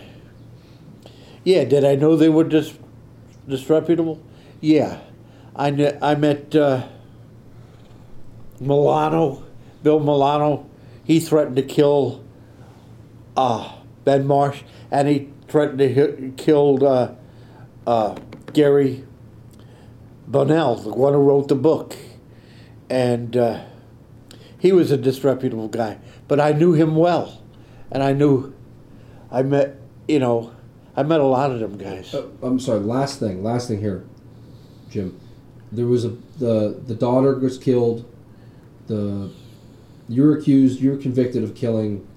[1.43, 2.79] yeah, did I know they were dis-
[3.47, 4.19] disreputable?
[4.59, 5.01] Yeah.
[5.55, 6.87] I, kn- I met uh,
[8.59, 9.43] Milano,
[9.83, 10.67] Bill Milano.
[11.03, 12.24] He threatened to kill
[13.35, 17.13] uh, Ben Marsh, and he threatened to hit, killed uh,
[17.85, 18.15] uh,
[18.53, 19.03] Gary
[20.27, 21.95] Bonnell, the one who wrote the book,
[22.89, 23.63] and uh,
[24.57, 25.99] he was a disreputable guy.
[26.27, 27.43] But I knew him well,
[27.91, 28.53] and I knew
[29.31, 29.75] I met
[30.07, 30.51] you know
[30.95, 32.13] I met a lot of them guys.
[32.13, 32.79] uh, I'm sorry.
[32.79, 34.05] Last thing, last thing here,
[34.89, 35.19] Jim.
[35.71, 38.05] There was a the the daughter was killed.
[38.87, 39.31] The
[40.07, 40.79] you were accused.
[40.79, 42.07] You were convicted of killing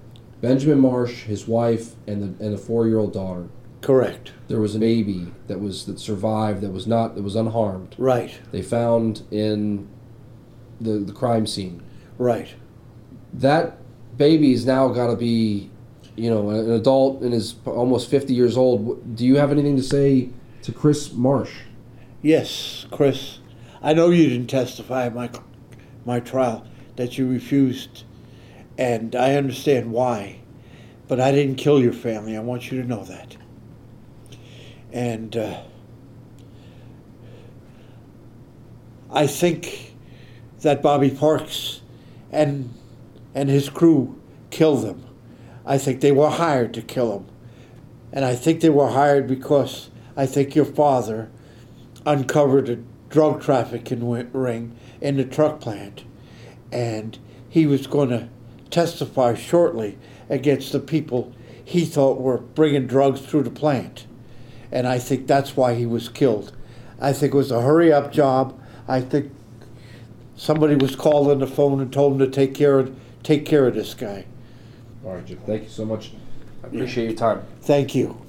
[0.41, 3.47] Benjamin Marsh, his wife, and the and a four year old daughter.
[3.81, 4.33] Correct.
[4.47, 7.95] There was a baby that was that survived that was not that was unharmed.
[7.97, 8.39] Right.
[8.51, 9.87] They found in
[10.79, 11.81] the the crime scene.
[12.17, 12.53] Right.
[13.33, 13.77] That
[14.17, 15.69] baby's now got to be,
[16.15, 19.15] you know, an adult and is almost fifty years old.
[19.15, 20.29] Do you have anything to say
[20.63, 21.53] to Chris Marsh?
[22.21, 23.39] Yes, Chris.
[23.81, 25.29] I know you didn't testify at my
[26.05, 26.65] my trial
[26.97, 28.03] that you refused,
[28.79, 30.39] and I understand why.
[31.09, 32.37] But I didn't kill your family.
[32.37, 33.35] I want you to know that.
[34.93, 35.61] And uh,
[39.11, 39.95] I think
[40.61, 41.81] that Bobby Parks
[42.31, 42.73] and
[43.35, 44.19] and his crew
[44.49, 45.05] killed them.
[45.65, 47.25] I think they were hired to kill him.
[48.13, 51.29] And I think they were hired because I think your father
[52.05, 52.77] uncovered a
[53.09, 56.05] drug trafficking ring in the truck plant.
[56.71, 57.19] And
[57.49, 58.29] he was going to
[58.69, 59.97] testify shortly
[60.29, 61.33] against the people
[61.63, 64.05] he thought were bringing drugs through the plant.
[64.71, 66.51] And I think that's why he was killed.
[66.99, 68.59] I think it was a hurry up job.
[68.87, 69.31] I think
[70.35, 73.67] somebody was called on the phone and told him to take care of, take care
[73.67, 74.25] of this guy.
[75.05, 75.39] All right, Jim.
[75.45, 76.11] Thank you so much.
[76.63, 77.43] I appreciate your time.
[77.61, 78.19] Thank you.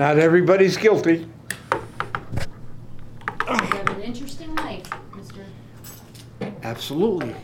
[0.00, 1.28] Not everybody's guilty.
[1.76, 5.44] You have an interesting life, Mr.
[6.62, 7.36] Absolutely.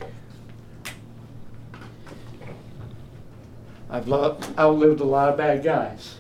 [3.91, 6.15] I've lo- outlived a lot of bad guys.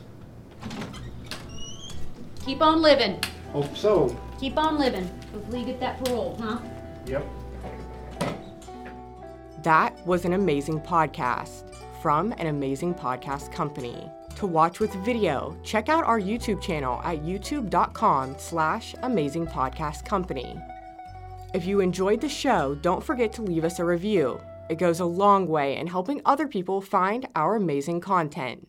[2.44, 3.18] Keep on living.
[3.52, 4.14] Hope so.
[4.38, 5.10] Keep on living.
[5.32, 6.58] Hopefully you get that parole, huh?
[7.06, 7.24] Yep.
[9.62, 14.10] That was an amazing podcast from an amazing podcast company.
[14.36, 20.60] To watch with video, check out our YouTube channel at youtube.com slash amazing podcast company.
[21.54, 24.38] If you enjoyed the show, don't forget to leave us a review.
[24.68, 28.68] It goes a long way in helping other people find our amazing content.